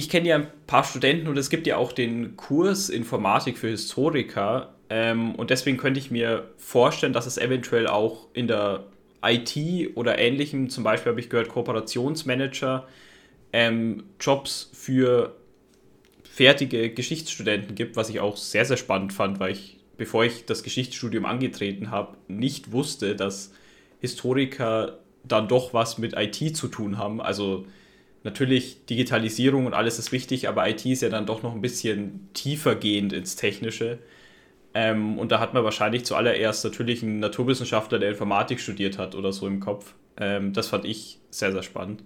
[0.01, 3.69] Ich kenne ja ein paar Studenten und es gibt ja auch den Kurs Informatik für
[3.69, 4.73] Historiker.
[4.89, 8.87] Ähm, und deswegen könnte ich mir vorstellen, dass es eventuell auch in der
[9.23, 12.89] IT oder ähnlichem, zum Beispiel habe ich gehört, Kooperationsmanager,
[13.53, 15.37] ähm, Jobs für
[16.23, 20.63] fertige Geschichtsstudenten gibt, was ich auch sehr, sehr spannend fand, weil ich, bevor ich das
[20.63, 23.53] Geschichtsstudium angetreten habe, nicht wusste, dass
[24.01, 27.21] Historiker dann doch was mit IT zu tun haben.
[27.21, 27.67] Also
[28.23, 32.29] natürlich Digitalisierung und alles ist wichtig, aber IT ist ja dann doch noch ein bisschen
[32.35, 33.99] tiefer gehend ins Technische.
[34.75, 39.33] Ähm, und da hat man wahrscheinlich zuallererst natürlich einen Naturwissenschaftler, der Informatik studiert hat oder
[39.33, 39.95] so im Kopf.
[40.17, 42.05] Ähm, das fand ich sehr, sehr spannend.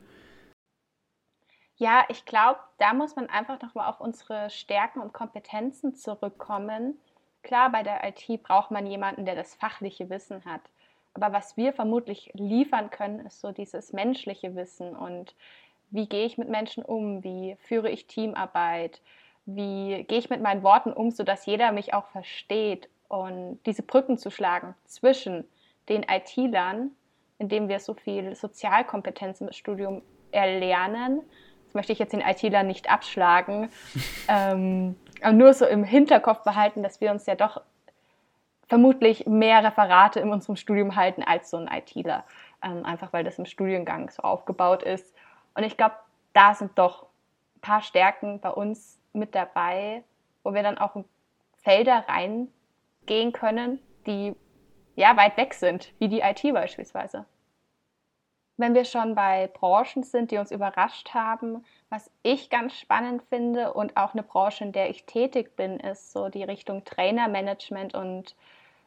[1.77, 6.97] Ja, ich glaube, da muss man einfach nochmal auf unsere Stärken und Kompetenzen zurückkommen.
[7.43, 10.63] Klar, bei der IT braucht man jemanden, der das fachliche Wissen hat.
[11.15, 15.35] Aber was wir vermutlich liefern können, ist so dieses menschliche Wissen und
[15.95, 19.01] wie gehe ich mit Menschen um, wie führe ich Teamarbeit,
[19.47, 24.19] wie gehe ich mit meinen Worten um, sodass jeder mich auch versteht und diese Brücken
[24.19, 25.45] zu schlagen zwischen
[25.89, 26.91] den IT-Lern,
[27.39, 30.03] indem wir so viel Sozialkompetenz im Studium
[30.33, 31.23] erlernen.
[31.67, 33.69] Das möchte ich jetzt den IT-Lern nicht abschlagen,
[34.29, 37.61] ähm, aber nur so im Hinterkopf behalten, dass wir uns ja doch
[38.67, 42.25] vermutlich mehr Referate in unserem Studium halten als so ein ITler,
[42.65, 45.15] ähm, einfach weil das im Studiengang so aufgebaut ist.
[45.55, 45.97] Und ich glaube,
[46.33, 47.05] da sind doch
[47.57, 50.03] ein paar Stärken bei uns mit dabei,
[50.43, 51.05] wo wir dann auch in
[51.63, 54.35] Felder reingehen können, die
[54.97, 57.25] ja weit weg sind, wie die IT beispielsweise.
[58.57, 63.73] Wenn wir schon bei Branchen sind, die uns überrascht haben, was ich ganz spannend finde
[63.73, 68.37] und auch eine Branche, in der ich tätig bin, ist so die Richtung Trainermanagement und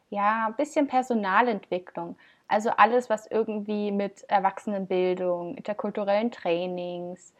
[0.08, 2.16] ja, ein bisschen Personalentwicklung.
[2.48, 7.34] Also alles, was irgendwie mit Erwachsenenbildung, interkulturellen Trainings,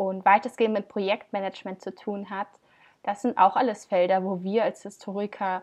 [0.00, 2.46] und weitestgehend mit Projektmanagement zu tun hat,
[3.02, 5.62] das sind auch alles Felder, wo wir als Historiker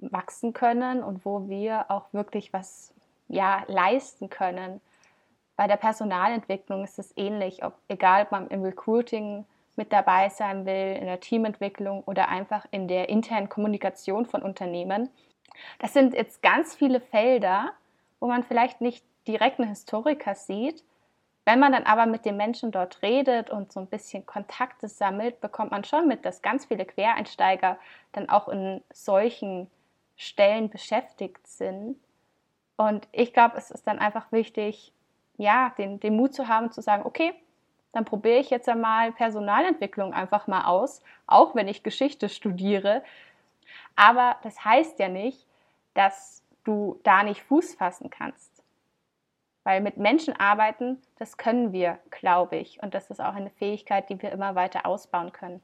[0.00, 2.92] wachsen können und wo wir auch wirklich was
[3.26, 4.82] ja, leisten können.
[5.56, 10.66] Bei der Personalentwicklung ist es ähnlich, ob, egal ob man im Recruiting mit dabei sein
[10.66, 15.08] will, in der Teamentwicklung oder einfach in der internen Kommunikation von Unternehmen.
[15.78, 17.72] Das sind jetzt ganz viele Felder,
[18.24, 20.82] wo man vielleicht nicht direkt einen Historiker sieht,
[21.44, 25.42] wenn man dann aber mit den Menschen dort redet und so ein bisschen Kontakte sammelt,
[25.42, 27.76] bekommt man schon mit, dass ganz viele Quereinsteiger
[28.12, 29.70] dann auch in solchen
[30.16, 31.98] Stellen beschäftigt sind.
[32.78, 34.94] Und ich glaube, es ist dann einfach wichtig,
[35.36, 37.34] ja, den, den Mut zu haben, zu sagen, okay,
[37.92, 43.02] dann probiere ich jetzt einmal Personalentwicklung einfach mal aus, auch wenn ich Geschichte studiere.
[43.96, 45.46] Aber das heißt ja nicht,
[45.92, 48.62] dass du da nicht Fuß fassen kannst.
[49.62, 52.82] Weil mit Menschen arbeiten, das können wir, glaube ich.
[52.82, 55.60] Und das ist auch eine Fähigkeit, die wir immer weiter ausbauen können.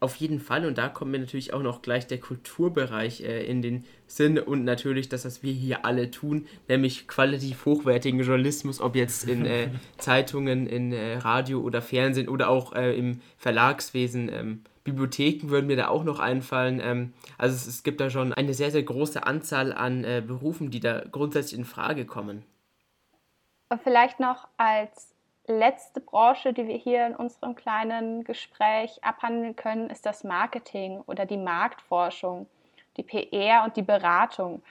[0.00, 3.62] Auf jeden Fall, und da kommt mir natürlich auch noch gleich der Kulturbereich äh, in
[3.62, 8.94] den Sinn und natürlich das, was wir hier alle tun, nämlich qualitativ hochwertigen Journalismus, ob
[8.94, 14.64] jetzt in äh, Zeitungen, in äh, Radio oder Fernsehen oder auch äh, im Verlagswesen.
[14.90, 16.80] Bibliotheken würden mir da auch noch einfallen.
[16.80, 20.70] Ähm, also es, es, gibt da schon eine sehr, sehr große Anzahl an äh, Berufen,
[20.70, 22.44] die da grundsätzlich in Frage kommen.
[23.84, 25.14] Vielleicht noch als
[25.46, 31.26] letzte Branche, die wir hier in unserem kleinen Gespräch abhandeln können, ist das Marketing oder
[31.26, 32.46] die Marktforschung,
[32.96, 34.62] die PR und die Beratung.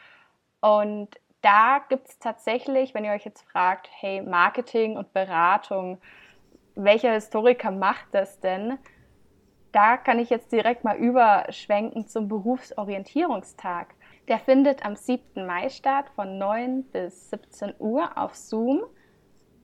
[0.62, 1.10] Und
[1.42, 6.00] da gibt es tatsächlich, wenn ihr euch jetzt fragt, hey, Marketing und Beratung,
[6.76, 8.78] welcher Historiker macht das denn?
[9.72, 13.94] Da kann ich jetzt direkt mal überschwenken zum Berufsorientierungstag.
[14.28, 15.46] Der findet am 7.
[15.46, 18.84] Mai statt von 9 bis 17 Uhr auf Zoom.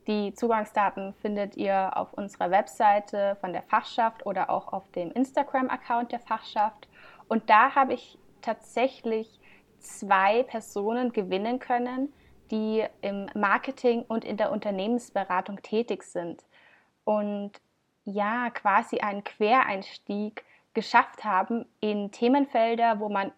[0.08, 6.12] Die Zugangsdaten findet ihr auf unserer Webseite von der Fachschaft oder auch auf dem Instagram-Account
[6.12, 6.88] der Fachschaft.
[7.28, 9.40] Und da habe ich tatsächlich
[9.80, 12.14] zwei Personen gewinnen können,
[12.52, 16.44] die im Marketing und in der Unternehmensberatung tätig sind.
[17.06, 17.52] Und
[18.06, 23.32] ja, quasi einen Quereinstieg geschafft haben in Themenfelder, wo man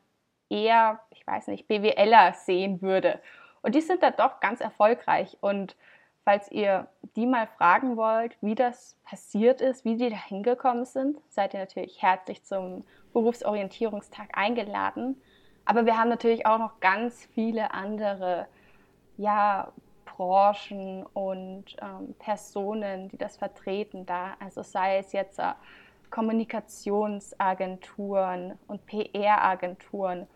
[0.49, 3.19] eher, ich weiß nicht, BWLer sehen würde.
[3.61, 5.37] Und die sind da doch ganz erfolgreich.
[5.41, 5.75] Und
[6.23, 11.17] falls ihr die mal fragen wollt, wie das passiert ist, wie die da hingekommen sind,
[11.29, 15.21] seid ihr natürlich herzlich zum Berufsorientierungstag eingeladen.
[15.65, 18.47] Aber wir haben natürlich auch noch ganz viele andere
[19.17, 19.71] ja,
[20.15, 24.35] Branchen und ähm, Personen, die das vertreten da.
[24.39, 25.51] Also sei es jetzt äh,
[26.09, 30.27] Kommunikationsagenturen und PR-Agenturen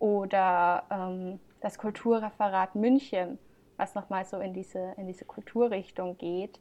[0.00, 3.38] oder ähm, das Kulturreferat München,
[3.76, 6.58] was nochmal so in diese, in diese Kulturrichtung geht.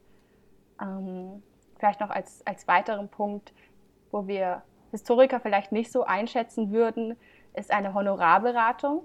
[0.79, 1.41] Ähm,
[1.77, 3.53] vielleicht noch als, als weiteren Punkt,
[4.11, 4.61] wo wir
[4.91, 7.17] Historiker vielleicht nicht so einschätzen würden,
[7.53, 9.03] ist eine Honorarberatung,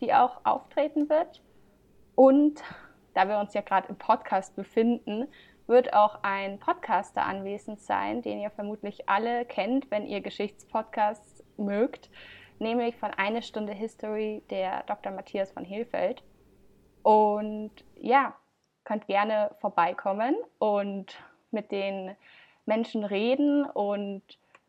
[0.00, 1.40] die auch auftreten wird.
[2.14, 2.62] Und
[3.14, 5.28] da wir uns ja gerade im Podcast befinden,
[5.66, 12.10] wird auch ein Podcaster anwesend sein, den ihr vermutlich alle kennt, wenn ihr Geschichtspodcasts mögt,
[12.58, 15.12] nämlich von Eine Stunde History der Dr.
[15.12, 16.22] Matthias von Hilfeld.
[17.02, 18.34] Und ja,
[18.84, 21.18] könnt gerne vorbeikommen und
[21.50, 22.14] mit den
[22.66, 24.22] Menschen reden und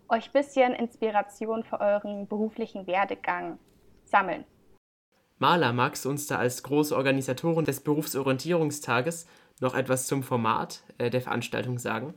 [0.10, 3.60] euch ein bisschen Inspiration für euren beruflichen Werdegang
[4.04, 4.46] sammeln.
[5.38, 9.28] Maler, magst du uns da als große Organisatorin des Berufsorientierungstages
[9.60, 12.14] noch etwas zum Format äh, der Veranstaltung sagen?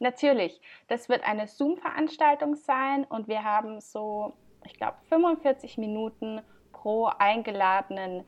[0.00, 0.60] Natürlich.
[0.88, 4.36] Das wird eine Zoom-Veranstaltung sein und wir haben so,
[4.66, 8.24] ich glaube, 45 Minuten pro eingeladenen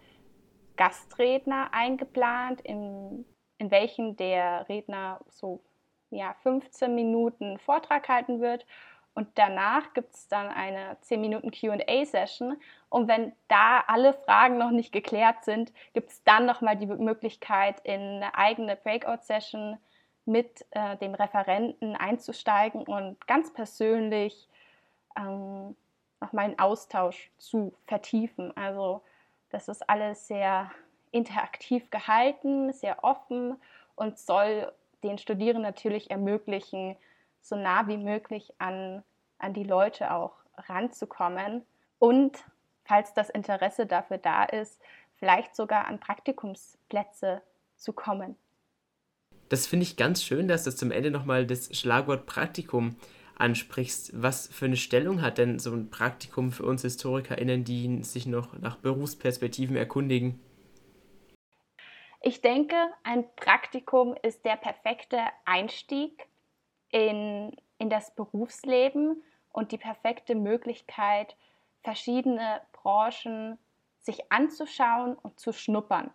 [0.76, 3.26] Gastredner eingeplant, in,
[3.58, 5.62] in welchen der Redner so
[6.10, 8.64] ja, 15 Minuten Vortrag halten wird
[9.14, 12.56] und danach gibt es dann eine 10 Minuten QA-Session.
[12.88, 17.80] Und wenn da alle Fragen noch nicht geklärt sind, gibt es dann nochmal die Möglichkeit,
[17.84, 19.78] in eine eigene Breakout-Session
[20.24, 24.48] mit äh, dem Referenten einzusteigen und ganz persönlich
[25.16, 25.76] ähm,
[26.20, 28.56] nochmal einen Austausch zu vertiefen.
[28.56, 29.02] Also
[29.50, 30.72] das ist alles sehr
[31.12, 33.60] interaktiv gehalten, sehr offen
[33.94, 34.72] und soll
[35.04, 36.96] den Studierenden natürlich ermöglichen,
[37.44, 39.04] so nah wie möglich an,
[39.38, 41.62] an die Leute auch ranzukommen
[41.98, 42.38] und,
[42.84, 44.80] falls das Interesse dafür da ist,
[45.16, 47.42] vielleicht sogar an Praktikumsplätze
[47.76, 48.36] zu kommen.
[49.50, 52.96] Das finde ich ganz schön, dass du zum Ende nochmal das Schlagwort Praktikum
[53.36, 54.10] ansprichst.
[54.14, 58.58] Was für eine Stellung hat denn so ein Praktikum für uns HistorikerInnen, die sich noch
[58.58, 60.40] nach Berufsperspektiven erkundigen?
[62.22, 66.26] Ich denke, ein Praktikum ist der perfekte Einstieg
[66.94, 71.36] in, in das Berufsleben und die perfekte Möglichkeit,
[71.82, 73.58] verschiedene Branchen
[73.98, 76.12] sich anzuschauen und zu schnuppern.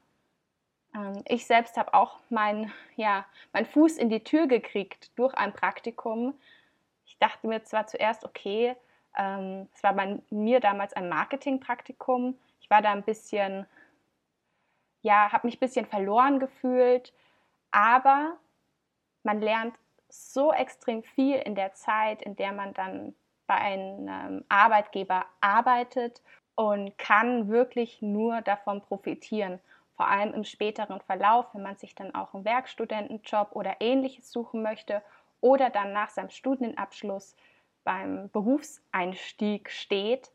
[0.96, 5.52] Ähm, ich selbst habe auch meinen ja, mein Fuß in die Tür gekriegt durch ein
[5.52, 6.34] Praktikum.
[7.06, 8.74] Ich dachte mir zwar zuerst, okay,
[9.18, 12.40] ähm, es war bei mir damals ein Marketingpraktikum.
[12.62, 13.66] Ich war da ein bisschen,
[15.02, 17.12] ja, habe mich ein bisschen verloren gefühlt,
[17.72, 18.38] aber
[19.24, 19.76] man lernt
[20.10, 23.16] so extrem viel in der Zeit, in der man dann
[23.48, 26.22] bei einem Arbeitgeber arbeitet
[26.56, 29.60] und kann wirklich nur davon profitieren.
[29.96, 34.62] Vor allem im späteren Verlauf, wenn man sich dann auch einen Werkstudentenjob oder ähnliches suchen
[34.62, 35.02] möchte
[35.42, 37.36] oder dann nach seinem Studienabschluss
[37.84, 40.32] beim Berufseinstieg steht,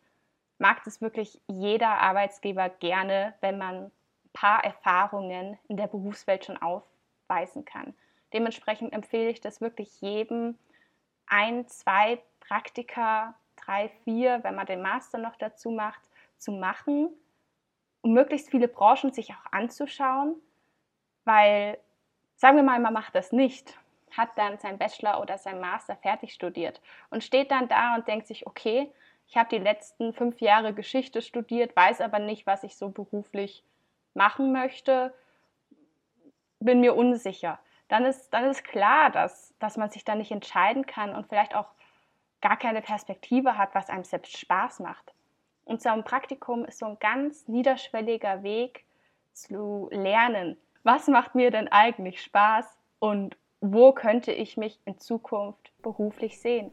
[0.58, 3.92] mag es wirklich jeder Arbeitsgeber gerne, wenn man ein
[4.32, 7.94] paar Erfahrungen in der Berufswelt schon aufweisen kann.
[8.34, 10.58] Dementsprechend empfehle ich das wirklich jedem,
[11.26, 16.00] ein, zwei Praktika, drei, vier, wenn man den Master noch dazu macht,
[16.36, 17.10] zu machen,
[18.02, 20.34] um möglichst viele Branchen sich auch anzuschauen,
[21.24, 21.78] weil,
[22.34, 23.78] sagen wir mal, man macht das nicht,
[24.10, 26.80] hat dann sein Bachelor oder sein Master fertig studiert
[27.10, 28.92] und steht dann da und denkt sich, okay,
[29.28, 33.62] ich habe die letzten fünf Jahre Geschichte studiert, weiß aber nicht, was ich so beruflich
[34.12, 35.14] machen möchte,
[36.58, 37.60] bin mir unsicher
[37.94, 41.54] dann ist, dann ist klar, dass, dass man sich da nicht entscheiden kann und vielleicht
[41.54, 41.68] auch
[42.40, 45.14] gar keine Perspektive hat, was einem selbst Spaß macht.
[45.64, 48.84] Und so ein Praktikum ist so ein ganz niederschwelliger Weg
[49.32, 52.66] zu lernen, was macht mir denn eigentlich Spaß
[52.98, 56.72] und wo könnte ich mich in Zukunft beruflich sehen.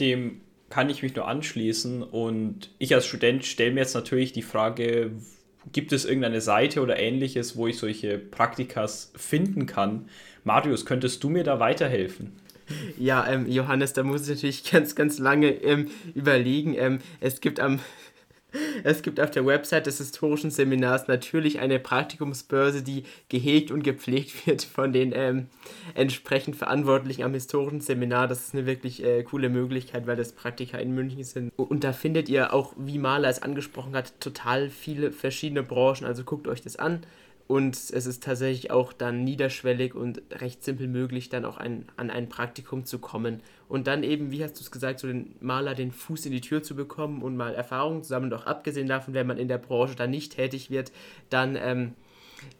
[0.00, 2.02] dem kann ich mich nur anschließen.
[2.02, 5.12] Und ich als Student stelle mir jetzt natürlich die Frage,
[5.72, 10.08] gibt es irgendeine Seite oder ähnliches, wo ich solche Praktikas finden kann?
[10.44, 12.32] Marius, könntest du mir da weiterhelfen?
[12.98, 16.74] Ja, ähm, Johannes, da muss ich natürlich ganz, ganz lange ähm, überlegen.
[16.76, 17.80] Ähm, es gibt am
[18.84, 24.46] es gibt auf der Website des historischen Seminars natürlich eine Praktikumsbörse, die gehegt und gepflegt
[24.46, 25.46] wird von den ähm,
[25.94, 28.28] entsprechend Verantwortlichen am historischen Seminar.
[28.28, 31.52] Das ist eine wirklich äh, coole Möglichkeit, weil das Praktika in München sind.
[31.56, 36.04] Und da findet ihr auch, wie Maler es angesprochen hat, total viele verschiedene Branchen.
[36.06, 37.00] Also guckt euch das an.
[37.48, 42.10] Und es ist tatsächlich auch dann niederschwellig und recht simpel möglich, dann auch ein, an
[42.10, 43.40] ein Praktikum zu kommen.
[43.68, 46.40] Und dann eben, wie hast du es gesagt, so den Maler den Fuß in die
[46.40, 48.30] Tür zu bekommen und mal Erfahrungen zu sammeln.
[48.30, 50.90] Doch abgesehen davon, wenn man in der Branche dann nicht tätig wird,
[51.30, 51.92] dann ähm,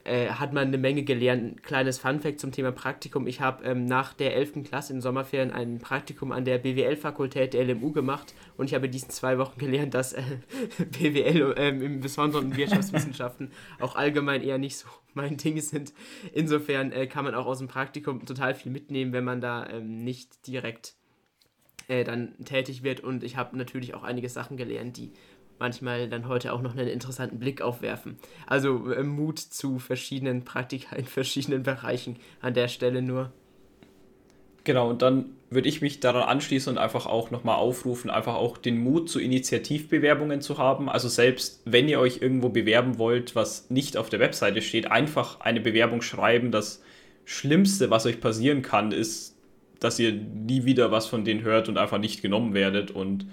[0.05, 1.43] äh, hat man eine Menge gelernt.
[1.43, 3.27] Ein kleines Funfact zum Thema Praktikum.
[3.27, 4.65] Ich habe ähm, nach der 11.
[4.65, 8.93] Klasse in Sommerferien ein Praktikum an der BWL-Fakultät der LMU gemacht und ich habe in
[8.93, 10.23] diesen zwei Wochen gelernt, dass äh,
[10.99, 15.93] BWL äh, im Besonderen Wirtschaftswissenschaften auch allgemein eher nicht so mein Ding sind.
[16.33, 20.05] Insofern äh, kann man auch aus dem Praktikum total viel mitnehmen, wenn man da ähm,
[20.05, 20.95] nicht direkt
[21.89, 25.13] äh, dann tätig wird und ich habe natürlich auch einige Sachen gelernt, die
[25.59, 28.19] manchmal dann heute auch noch einen interessanten Blick aufwerfen.
[28.47, 33.33] Also äh, Mut zu verschiedenen Praktika in verschiedenen Bereichen an der Stelle nur.
[34.65, 38.59] Genau, und dann würde ich mich daran anschließen und einfach auch nochmal aufrufen, einfach auch
[38.59, 40.89] den Mut zu Initiativbewerbungen zu haben.
[40.89, 45.39] Also selbst wenn ihr euch irgendwo bewerben wollt, was nicht auf der Webseite steht, einfach
[45.39, 46.51] eine Bewerbung schreiben.
[46.51, 46.83] Das
[47.25, 49.37] Schlimmste, was euch passieren kann, ist,
[49.79, 52.91] dass ihr nie wieder was von denen hört und einfach nicht genommen werdet.
[52.91, 53.27] Und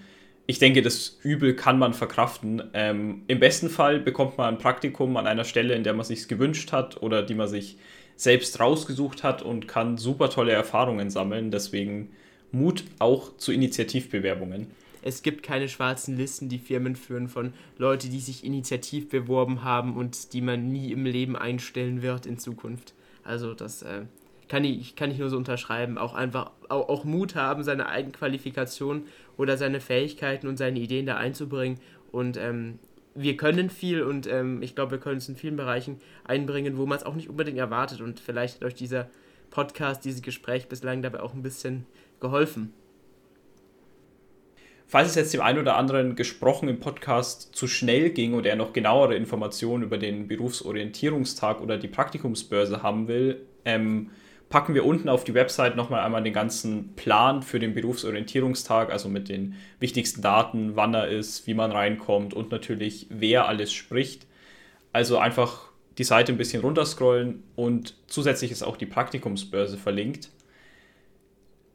[0.45, 2.63] ich denke, das Übel kann man verkraften.
[2.73, 6.27] Ähm, Im besten Fall bekommt man ein Praktikum an einer Stelle, in der man sich
[6.27, 7.77] gewünscht hat oder die man sich
[8.15, 11.49] selbst rausgesucht hat und kann super tolle Erfahrungen sammeln.
[11.49, 12.09] Deswegen
[12.51, 14.67] Mut auch zu Initiativbewerbungen.
[15.01, 19.97] Es gibt keine schwarzen Listen, die Firmen führen von Leuten, die sich initiativ beworben haben
[19.97, 22.93] und die man nie im Leben einstellen wird in Zukunft.
[23.23, 24.03] Also das äh,
[24.47, 25.97] kann, ich, kann ich nur so unterschreiben.
[25.97, 29.03] Auch einfach auch, auch Mut haben, seine Eigenqualifikation
[29.37, 31.79] oder seine Fähigkeiten und seine Ideen da einzubringen.
[32.11, 32.79] Und ähm,
[33.15, 36.85] wir können viel und ähm, ich glaube, wir können es in vielen Bereichen einbringen, wo
[36.85, 38.01] man es auch nicht unbedingt erwartet.
[38.01, 39.09] Und vielleicht hat euch dieser
[39.49, 41.85] Podcast, dieses Gespräch bislang dabei auch ein bisschen
[42.19, 42.73] geholfen.
[44.87, 48.55] Falls es jetzt dem einen oder anderen gesprochen im Podcast zu schnell ging und er
[48.55, 54.11] noch genauere Informationen über den Berufsorientierungstag oder die Praktikumsbörse haben will, ähm,
[54.53, 59.09] packen wir unten auf die Website nochmal einmal den ganzen Plan für den Berufsorientierungstag, also
[59.09, 64.27] mit den wichtigsten Daten, wann er ist, wie man reinkommt und natürlich, wer alles spricht.
[64.91, 70.29] Also einfach die Seite ein bisschen runterscrollen und zusätzlich ist auch die Praktikumsbörse verlinkt.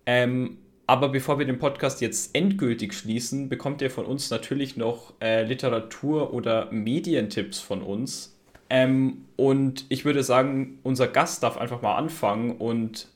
[0.06, 5.14] Ähm, aber bevor wir den Podcast jetzt endgültig schließen, bekommt ihr von uns natürlich noch
[5.20, 8.37] äh, Literatur- oder Medientipps von uns.
[8.70, 13.08] Ähm, und ich würde sagen, unser Gast darf einfach mal anfangen und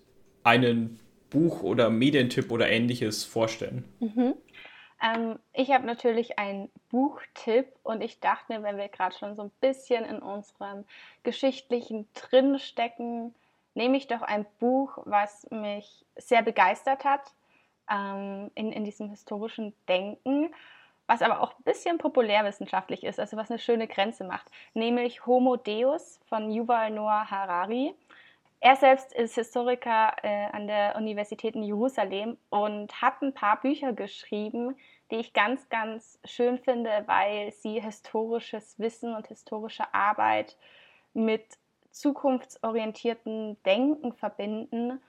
[0.45, 0.99] einen
[1.31, 3.85] Buch oder Medientipp oder ähnliches vorstellen.
[4.01, 4.35] Mhm.
[5.03, 9.43] Ähm, ich habe natürlich einen Buchtipp und ich dachte mir, wenn wir gerade schon so
[9.43, 10.85] ein bisschen in unserem
[11.23, 13.35] Geschichtlichen drin stecken,
[13.75, 17.33] nehme ich doch ein Buch, was mich sehr begeistert hat
[17.91, 20.55] ähm, in, in diesem historischen Denken
[21.07, 25.57] was aber auch ein bisschen populärwissenschaftlich ist, also was eine schöne Grenze macht, nämlich Homo
[25.57, 27.95] Deus von Yuval Noah Harari.
[28.61, 33.93] Er selbst ist Historiker äh, an der Universität in Jerusalem und hat ein paar Bücher
[33.93, 34.77] geschrieben,
[35.11, 40.57] die ich ganz, ganz schön finde, weil sie historisches Wissen und historische Arbeit
[41.13, 41.45] mit
[41.91, 45.03] zukunftsorientierten Denken verbinden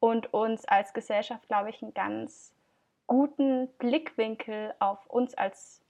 [0.00, 2.54] und uns als Gesellschaft, glaube ich, ein ganz
[3.12, 5.82] guten Blickwinkel auf uns als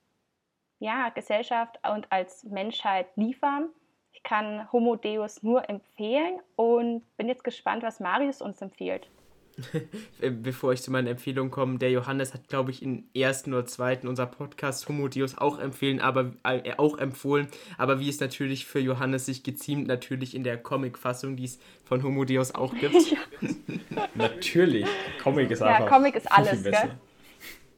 [0.80, 3.68] ja, Gesellschaft und als Menschheit liefern.
[4.10, 9.08] Ich kann Homo Deus nur empfehlen und bin jetzt gespannt, was Marius uns empfiehlt.
[10.20, 14.08] Bevor ich zu meinen Empfehlungen komme, der Johannes hat, glaube ich, im ersten oder zweiten
[14.08, 17.46] unser Podcast Homo Deus auch empfehlen, aber äh, auch empfohlen.
[17.78, 22.02] Aber wie es natürlich für Johannes sich geziemt, natürlich in der Comic-Fassung, die es von
[22.02, 22.96] Homo Deus auch gibt.
[23.12, 23.18] ja.
[24.16, 24.86] natürlich.
[25.22, 25.84] Comic ist einfach.
[25.84, 26.98] Ja, Comic ist alles, gell?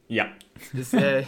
[0.08, 0.26] Ja.
[0.72, 1.24] Das, äh,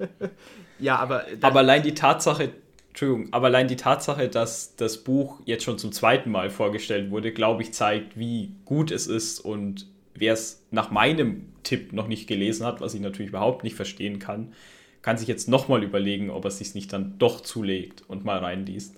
[0.78, 1.24] ja, aber.
[1.40, 2.52] Aber allein die Tatsache,
[2.88, 7.32] Entschuldigung, aber allein die Tatsache, dass das Buch jetzt schon zum zweiten Mal vorgestellt wurde,
[7.32, 12.26] glaube ich, zeigt, wie gut es ist und wer es nach meinem Tipp noch nicht
[12.26, 14.54] gelesen hat, was ich natürlich überhaupt nicht verstehen kann,
[15.02, 18.38] kann sich jetzt nochmal überlegen, ob er es sich nicht dann doch zulegt und mal
[18.38, 18.96] reinliest.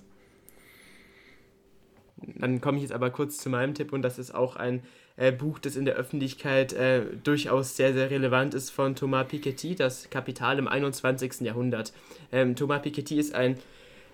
[2.17, 4.81] Dann komme ich jetzt aber kurz zu meinem Tipp und das ist auch ein
[5.19, 9.75] äh, Buch, das in der Öffentlichkeit äh, durchaus sehr, sehr relevant ist, von Thomas Piketty,
[9.75, 11.41] das Kapital im 21.
[11.41, 11.91] Jahrhundert.
[12.31, 13.57] Ähm, Thomas Piketty ist ein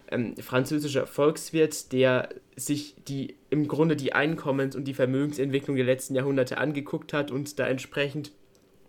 [0.10, 6.16] ähm, französischer Volkswirt, der sich die im Grunde die Einkommens- und die Vermögensentwicklung der letzten
[6.16, 8.32] Jahrhunderte angeguckt hat und da entsprechend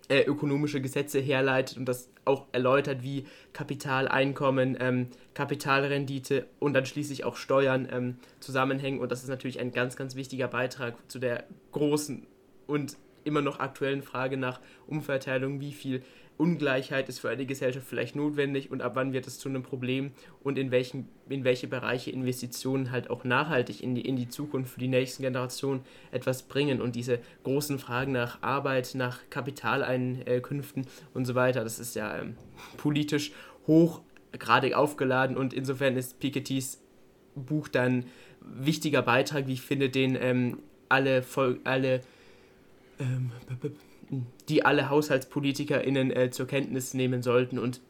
[0.08, 7.24] äh, ökonomische Gesetze herleitet und das auch erläutert, wie Kapitaleinkommen, ähm, Kapitalrendite und dann schließlich
[7.24, 9.00] auch Steuern ähm, zusammenhängen.
[9.00, 12.26] Und das ist natürlich ein ganz, ganz wichtiger Beitrag zu der großen
[12.66, 16.02] und immer noch aktuellen Frage nach Umverteilung, wie viel
[16.38, 20.12] Ungleichheit ist für eine Gesellschaft vielleicht notwendig und ab wann wird es zu einem Problem
[20.42, 24.74] und in, welchen, in welche Bereiche Investitionen halt auch nachhaltig in die, in die Zukunft
[24.74, 25.80] für die nächsten Generationen
[26.10, 31.96] etwas bringen und diese großen Fragen nach Arbeit, nach Kapitaleinkünften und so weiter, das ist
[31.96, 32.36] ja ähm,
[32.76, 33.32] politisch
[33.66, 36.80] hoch gerade aufgeladen und insofern ist Pikettys
[37.34, 38.06] Buch dann
[38.40, 40.58] wichtiger Beitrag, wie ich finde, den ähm,
[40.88, 42.00] alle, Vol alle
[42.98, 43.32] ähm,
[44.48, 47.58] die alle HaushaltspolitikerInnen äh, zur Kenntnis nehmen sollten.
[47.58, 47.80] Und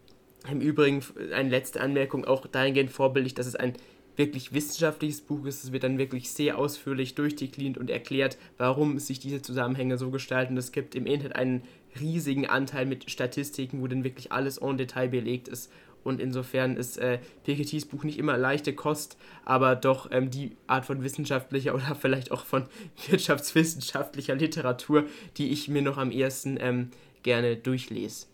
[0.51, 1.03] im Übrigen
[1.35, 3.75] eine letzte Anmerkung, auch dahingehend vorbildlich, dass es ein
[4.17, 5.64] wirklich wissenschaftliches Buch ist.
[5.64, 10.57] Es wird dann wirklich sehr ausführlich durchdekliniert und erklärt, warum sich diese Zusammenhänge so gestalten.
[10.57, 11.62] Es gibt im Internet einen
[12.01, 15.71] riesigen Anteil mit Statistiken, wo dann wirklich alles en Detail belegt ist
[16.07, 20.87] und insofern ist äh, Pikettys Buch nicht immer leichte Kost, aber doch ähm, die Art
[20.87, 22.65] von wissenschaftlicher oder vielleicht auch von
[23.09, 25.05] wirtschaftswissenschaftlicher Literatur,
[25.37, 26.91] die ich mir noch am ehesten ähm,
[27.23, 28.27] gerne durchlese.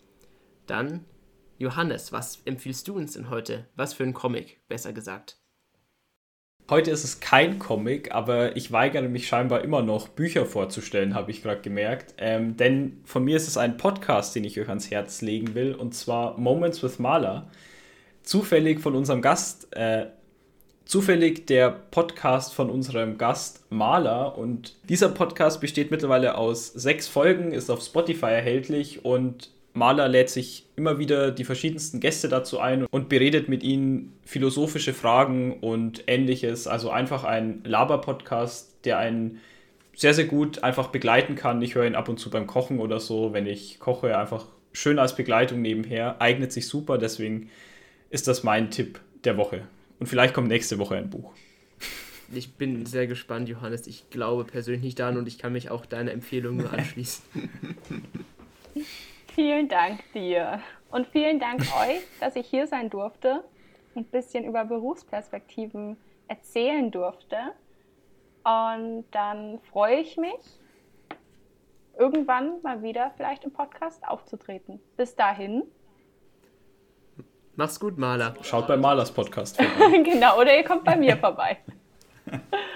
[0.67, 1.03] Dann,
[1.57, 3.67] Johannes, was empfiehlst du uns denn heute?
[3.75, 5.42] Was für ein Comic, besser gesagt?
[6.73, 11.29] Heute ist es kein Comic, aber ich weigere mich scheinbar immer noch, Bücher vorzustellen, habe
[11.29, 12.15] ich gerade gemerkt.
[12.17, 15.75] Ähm, denn von mir ist es ein Podcast, den ich euch ans Herz legen will,
[15.75, 17.47] und zwar Moments with Maler.
[18.23, 20.07] Zufällig von unserem Gast, äh,
[20.85, 24.35] zufällig der Podcast von unserem Gast Maler.
[24.35, 30.29] Und dieser Podcast besteht mittlerweile aus sechs Folgen, ist auf Spotify erhältlich und Maler lädt
[30.29, 36.03] sich immer wieder die verschiedensten Gäste dazu ein und beredet mit ihnen philosophische Fragen und
[36.07, 36.67] ähnliches.
[36.67, 39.39] Also einfach ein Laber-Podcast, der einen
[39.95, 41.61] sehr, sehr gut einfach begleiten kann.
[41.61, 44.99] Ich höre ihn ab und zu beim Kochen oder so, wenn ich koche, einfach schön
[44.99, 46.21] als Begleitung nebenher.
[46.21, 47.49] Eignet sich super, deswegen
[48.09, 49.61] ist das mein Tipp der Woche.
[49.99, 51.31] Und vielleicht kommt nächste Woche ein Buch.
[52.31, 53.85] Ich bin sehr gespannt, Johannes.
[53.87, 57.23] Ich glaube persönlich nicht daran und ich kann mich auch deiner Empfehlung nur anschließen.
[59.35, 60.59] Vielen Dank dir.
[60.91, 63.43] Und vielen Dank euch, dass ich hier sein durfte
[63.95, 67.37] und ein bisschen über Berufsperspektiven erzählen durfte.
[68.43, 70.59] Und dann freue ich mich,
[71.97, 74.79] irgendwann mal wieder vielleicht im Podcast aufzutreten.
[74.97, 75.63] Bis dahin.
[77.55, 78.35] Mach's gut, Maler.
[78.41, 79.97] Schaut bei Malers Podcast vorbei.
[80.03, 81.57] genau, oder ihr kommt bei mir vorbei.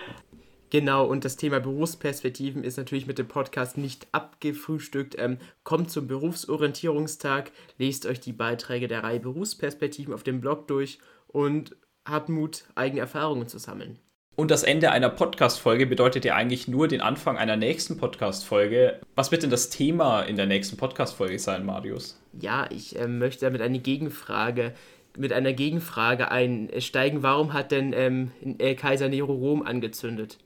[0.70, 5.16] Genau, und das Thema Berufsperspektiven ist natürlich mit dem Podcast nicht abgefrühstückt.
[5.18, 11.00] Ähm, kommt zum Berufsorientierungstag, lest euch die Beiträge der Reihe Berufsperspektiven auf dem Blog durch
[11.28, 14.00] und habt Mut, eigene Erfahrungen zu sammeln.
[14.36, 19.00] Und das Ende einer Podcast-Folge bedeutet ja eigentlich nur den Anfang einer nächsten Podcast-Folge.
[19.16, 22.22] Was wird denn das Thema in der nächsten Podcast-Folge sein, Marius?
[22.40, 24.74] Ja, ich äh, möchte damit eine Gegenfrage
[25.18, 27.24] mit einer Gegenfrage einsteigen.
[27.24, 30.38] Warum hat denn ähm, äh, Kaiser Nero Rom angezündet?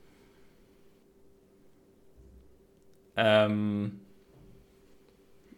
[3.16, 4.00] Ähm,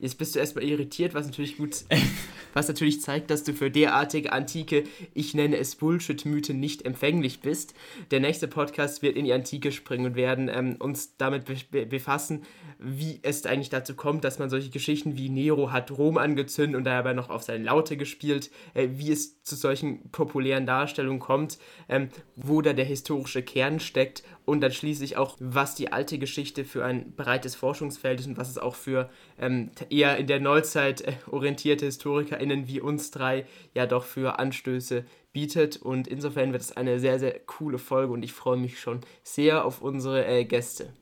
[0.05, 1.85] Jetzt bist du erstmal irritiert, was natürlich gut,
[2.53, 4.85] was natürlich zeigt, dass du für derartige antike,
[5.15, 7.73] ich nenne es Bullshit-Mythen nicht empfänglich bist.
[8.11, 12.43] Der nächste Podcast wird in die Antike springen und werden ähm, uns damit be befassen,
[12.79, 16.85] wie es eigentlich dazu kommt, dass man solche Geschichten wie Nero hat Rom angezündet und
[16.85, 22.11] dabei noch auf seine Laute gespielt, äh, wie es zu solchen populären Darstellungen kommt, ähm,
[22.37, 26.85] wo da der historische Kern steckt und dann schließlich auch, was die alte Geschichte für
[26.85, 31.15] ein breites Forschungsfeld ist und was es auch für ähm, eher in der Neuzeit äh,
[31.31, 35.77] orientierte HistorikerInnen wie uns drei ja doch für Anstöße bietet.
[35.77, 39.65] Und insofern wird es eine sehr, sehr coole Folge und ich freue mich schon sehr
[39.65, 40.93] auf unsere äh, Gäste.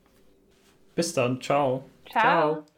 [0.95, 1.85] Bis dann, ciao.
[2.09, 2.21] Ciao.
[2.21, 2.72] ciao.